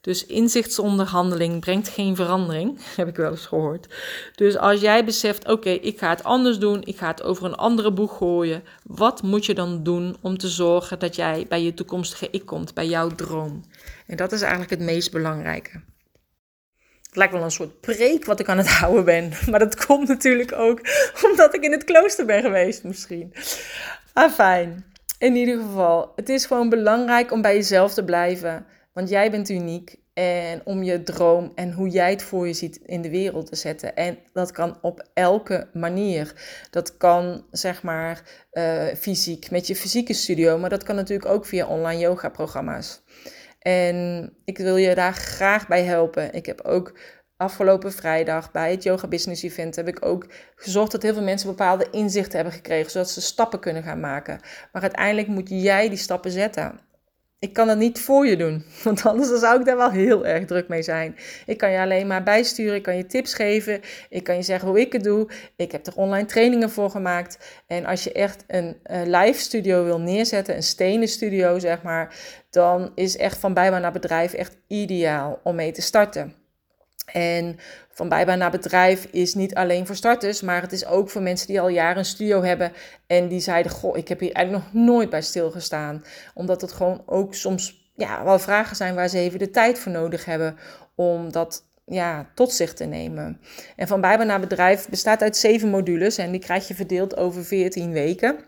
Dus 0.00 0.26
inzicht 0.26 0.72
zonder 0.72 1.06
handeling 1.06 1.60
brengt 1.60 1.88
geen 1.88 2.16
verandering, 2.16 2.78
heb 2.96 3.08
ik 3.08 3.16
wel 3.16 3.30
eens 3.30 3.46
gehoord. 3.46 3.94
Dus 4.34 4.56
als 4.56 4.80
jij 4.80 5.04
beseft, 5.04 5.48
oké, 5.48 5.70
ik 5.70 5.98
ga 5.98 6.08
het 6.08 6.24
anders 6.24 6.58
doen, 6.58 6.82
ik 6.84 6.98
ga 6.98 7.06
het 7.06 7.22
over 7.22 7.44
een 7.44 7.54
andere 7.54 7.92
boeg 7.92 8.16
gooien, 8.16 8.62
wat 8.84 9.22
moet 9.22 9.46
je 9.46 9.54
dan 9.54 9.82
doen 9.82 10.16
om 10.20 10.38
te 10.38 10.48
zorgen 10.48 10.98
dat 10.98 11.16
jij 11.16 11.46
bij 11.48 11.62
je 11.62 11.74
toekomstige 11.74 12.28
ik 12.30 12.46
komt, 12.46 12.74
bij 12.74 12.86
jouw 12.86 13.08
droom? 13.08 13.64
En 14.06 14.16
dat 14.16 14.32
is 14.32 14.40
eigenlijk 14.40 14.70
het 14.70 14.80
meest 14.80 15.12
belangrijke. 15.12 15.80
Het 17.02 17.18
lijkt 17.18 17.32
wel 17.32 17.42
een 17.42 17.50
soort 17.50 17.80
preek 17.80 18.24
wat 18.24 18.40
ik 18.40 18.48
aan 18.48 18.58
het 18.58 18.68
houden 18.80 19.04
ben, 19.04 19.32
maar 19.50 19.58
dat 19.58 19.86
komt 19.86 20.08
natuurlijk 20.08 20.52
ook 20.52 20.80
omdat 21.30 21.54
ik 21.54 21.62
in 21.62 21.72
het 21.72 21.84
klooster 21.84 22.26
ben 22.26 22.42
geweest 22.42 22.84
misschien. 22.84 23.34
Ah, 24.12 24.32
fijn. 24.32 24.84
In 25.18 25.36
ieder 25.36 25.58
geval, 25.58 26.12
het 26.16 26.28
is 26.28 26.46
gewoon 26.46 26.68
belangrijk 26.68 27.32
om 27.32 27.42
bij 27.42 27.54
jezelf 27.54 27.94
te 27.94 28.04
blijven. 28.04 28.66
Want 28.92 29.08
jij 29.08 29.30
bent 29.30 29.48
uniek 29.48 29.96
en 30.14 30.60
om 30.64 30.82
je 30.82 31.02
droom 31.02 31.52
en 31.54 31.72
hoe 31.72 31.88
jij 31.88 32.10
het 32.10 32.22
voor 32.22 32.46
je 32.46 32.52
ziet 32.52 32.76
in 32.76 33.02
de 33.02 33.10
wereld 33.10 33.46
te 33.46 33.56
zetten. 33.56 33.96
En 33.96 34.18
dat 34.32 34.50
kan 34.50 34.78
op 34.82 35.08
elke 35.14 35.68
manier. 35.72 36.34
Dat 36.70 36.96
kan 36.96 37.46
zeg 37.50 37.82
maar 37.82 38.22
uh, 38.52 38.84
fysiek 38.84 39.50
met 39.50 39.66
je 39.66 39.76
fysieke 39.76 40.12
studio, 40.12 40.58
maar 40.58 40.70
dat 40.70 40.82
kan 40.82 40.94
natuurlijk 40.94 41.28
ook 41.28 41.46
via 41.46 41.66
online 41.66 42.00
yoga 42.00 42.28
programma's. 42.28 43.02
En 43.58 44.32
ik 44.44 44.58
wil 44.58 44.76
je 44.76 44.94
daar 44.94 45.14
graag 45.14 45.68
bij 45.68 45.82
helpen. 45.82 46.32
Ik 46.32 46.46
heb 46.46 46.60
ook 46.60 46.98
afgelopen 47.36 47.92
vrijdag 47.92 48.50
bij 48.50 48.70
het 48.70 48.82
Yoga 48.82 49.08
Business 49.08 49.42
Event 49.42 49.76
heb 49.76 49.88
ik 49.88 50.04
ook 50.04 50.26
gezorgd 50.54 50.92
dat 50.92 51.02
heel 51.02 51.14
veel 51.14 51.22
mensen 51.22 51.48
bepaalde 51.48 51.90
inzichten 51.90 52.34
hebben 52.34 52.52
gekregen, 52.52 52.90
zodat 52.90 53.10
ze 53.10 53.20
stappen 53.20 53.60
kunnen 53.60 53.82
gaan 53.82 54.00
maken. 54.00 54.40
Maar 54.72 54.82
uiteindelijk 54.82 55.28
moet 55.28 55.48
jij 55.48 55.88
die 55.88 55.98
stappen 55.98 56.30
zetten 56.30 56.80
ik 57.40 57.52
kan 57.52 57.68
het 57.68 57.78
niet 57.78 58.00
voor 58.00 58.26
je 58.26 58.36
doen, 58.36 58.64
want 58.84 59.06
anders 59.06 59.28
zou 59.28 59.58
ik 59.58 59.66
daar 59.66 59.76
wel 59.76 59.90
heel 59.90 60.26
erg 60.26 60.44
druk 60.44 60.68
mee 60.68 60.82
zijn. 60.82 61.16
Ik 61.46 61.58
kan 61.58 61.70
je 61.70 61.78
alleen 61.78 62.06
maar 62.06 62.22
bijsturen, 62.22 62.74
ik 62.74 62.82
kan 62.82 62.96
je 62.96 63.06
tips 63.06 63.34
geven, 63.34 63.80
ik 64.08 64.24
kan 64.24 64.36
je 64.36 64.42
zeggen 64.42 64.68
hoe 64.68 64.80
ik 64.80 64.92
het 64.92 65.04
doe. 65.04 65.28
Ik 65.56 65.72
heb 65.72 65.86
er 65.86 65.96
online 65.96 66.26
trainingen 66.26 66.70
voor 66.70 66.90
gemaakt. 66.90 67.62
En 67.66 67.86
als 67.86 68.04
je 68.04 68.12
echt 68.12 68.44
een 68.46 68.76
live 69.04 69.40
studio 69.40 69.84
wil 69.84 70.00
neerzetten, 70.00 70.56
een 70.56 70.62
stenen 70.62 71.08
studio 71.08 71.58
zeg 71.58 71.82
maar, 71.82 72.14
dan 72.50 72.92
is 72.94 73.16
echt 73.16 73.38
van 73.38 73.54
bijbaan 73.54 73.80
naar 73.80 73.92
bedrijf 73.92 74.32
echt 74.32 74.56
ideaal 74.66 75.40
om 75.42 75.54
mee 75.54 75.72
te 75.72 75.82
starten. 75.82 76.39
En 77.12 77.58
van 77.92 78.08
bijbaan 78.08 78.38
naar 78.38 78.50
bedrijf 78.50 79.06
is 79.10 79.34
niet 79.34 79.54
alleen 79.54 79.86
voor 79.86 79.96
starters, 79.96 80.40
maar 80.40 80.62
het 80.62 80.72
is 80.72 80.86
ook 80.86 81.10
voor 81.10 81.22
mensen 81.22 81.46
die 81.46 81.60
al 81.60 81.68
jaren 81.68 81.98
een 81.98 82.04
studio 82.04 82.42
hebben 82.42 82.72
en 83.06 83.28
die 83.28 83.40
zeiden: 83.40 83.72
Goh, 83.72 83.96
ik 83.96 84.08
heb 84.08 84.20
hier 84.20 84.32
eigenlijk 84.32 84.64
nog 84.64 84.84
nooit 84.84 85.10
bij 85.10 85.22
stilgestaan. 85.22 86.04
Omdat 86.34 86.60
het 86.60 86.72
gewoon 86.72 87.02
ook 87.06 87.34
soms 87.34 87.90
ja, 87.96 88.24
wel 88.24 88.38
vragen 88.38 88.76
zijn 88.76 88.94
waar 88.94 89.08
ze 89.08 89.18
even 89.18 89.38
de 89.38 89.50
tijd 89.50 89.78
voor 89.78 89.92
nodig 89.92 90.24
hebben 90.24 90.56
om 90.94 91.32
dat 91.32 91.68
ja, 91.84 92.30
tot 92.34 92.52
zich 92.52 92.74
te 92.74 92.84
nemen. 92.84 93.40
En 93.76 93.86
van 93.86 94.00
bijbaan 94.00 94.26
naar 94.26 94.40
bedrijf 94.40 94.88
bestaat 94.88 95.22
uit 95.22 95.36
zeven 95.36 95.68
modules 95.68 96.18
en 96.18 96.30
die 96.30 96.40
krijg 96.40 96.68
je 96.68 96.74
verdeeld 96.74 97.16
over 97.16 97.44
14 97.44 97.92
weken. 97.92 98.38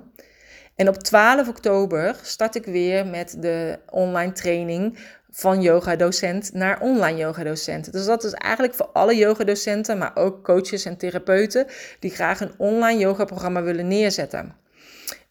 En 0.79 0.89
op 0.89 0.97
12 0.97 1.49
oktober 1.49 2.17
start 2.23 2.55
ik 2.55 2.65
weer 2.65 3.07
met 3.07 3.37
de 3.39 3.79
online 3.91 4.33
training 4.33 4.99
van 5.31 5.63
yoga-docent 5.63 6.53
naar 6.53 6.81
online 6.81 7.19
yoga-docent. 7.19 7.93
Dus 7.93 8.07
dat 8.07 8.25
is 8.25 8.33
eigenlijk 8.33 8.75
voor 8.75 8.89
alle 8.93 9.17
yoga-docenten, 9.17 9.99
maar 9.99 10.11
ook 10.15 10.45
coaches 10.45 10.85
en 10.85 10.97
therapeuten 10.97 11.67
die 11.99 12.11
graag 12.11 12.41
een 12.41 12.53
online 12.57 13.01
yoga-programma 13.01 13.63
willen 13.63 13.89
neerzetten. 13.89 14.57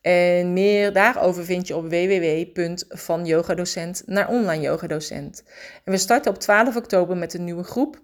En 0.01 0.53
meer 0.53 0.93
daarover 0.93 1.45
vind 1.45 1.67
je 1.67 1.75
op 1.75 1.89
www.vanyogadocent 1.89 4.03
naar 4.05 4.29
online 4.29 4.63
yogadocent. 4.63 5.43
En 5.83 5.91
we 5.91 5.97
starten 5.97 6.31
op 6.31 6.39
12 6.39 6.75
oktober 6.75 7.17
met 7.17 7.33
een 7.33 7.43
nieuwe 7.43 7.63
groep. 7.63 7.99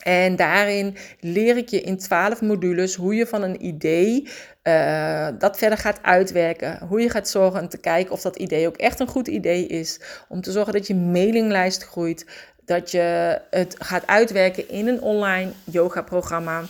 En 0.00 0.36
daarin 0.36 0.96
leer 1.20 1.56
ik 1.56 1.68
je 1.68 1.80
in 1.80 1.98
12 1.98 2.40
modules 2.40 2.94
hoe 2.94 3.14
je 3.14 3.26
van 3.26 3.42
een 3.42 3.66
idee 3.66 4.28
uh, 4.62 5.28
dat 5.38 5.58
verder 5.58 5.78
gaat 5.78 6.02
uitwerken. 6.02 6.86
Hoe 6.88 7.00
je 7.00 7.10
gaat 7.10 7.28
zorgen 7.28 7.68
te 7.68 7.78
kijken 7.78 8.12
of 8.12 8.20
dat 8.20 8.36
idee 8.36 8.66
ook 8.66 8.76
echt 8.76 9.00
een 9.00 9.06
goed 9.06 9.28
idee 9.28 9.66
is. 9.66 10.00
Om 10.28 10.40
te 10.40 10.52
zorgen 10.52 10.72
dat 10.72 10.86
je 10.86 10.94
mailinglijst 10.94 11.84
groeit. 11.84 12.26
Dat 12.64 12.90
je 12.90 13.40
het 13.50 13.76
gaat 13.78 14.06
uitwerken 14.06 14.68
in 14.68 14.88
een 14.88 15.00
online 15.00 15.50
yoga-programma. 15.64 16.62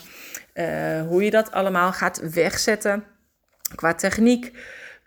Uh, 0.54 1.02
hoe 1.08 1.24
je 1.24 1.30
dat 1.30 1.50
allemaal 1.50 1.92
gaat 1.92 2.20
wegzetten 2.32 3.04
qua 3.74 3.94
techniek. 3.94 4.52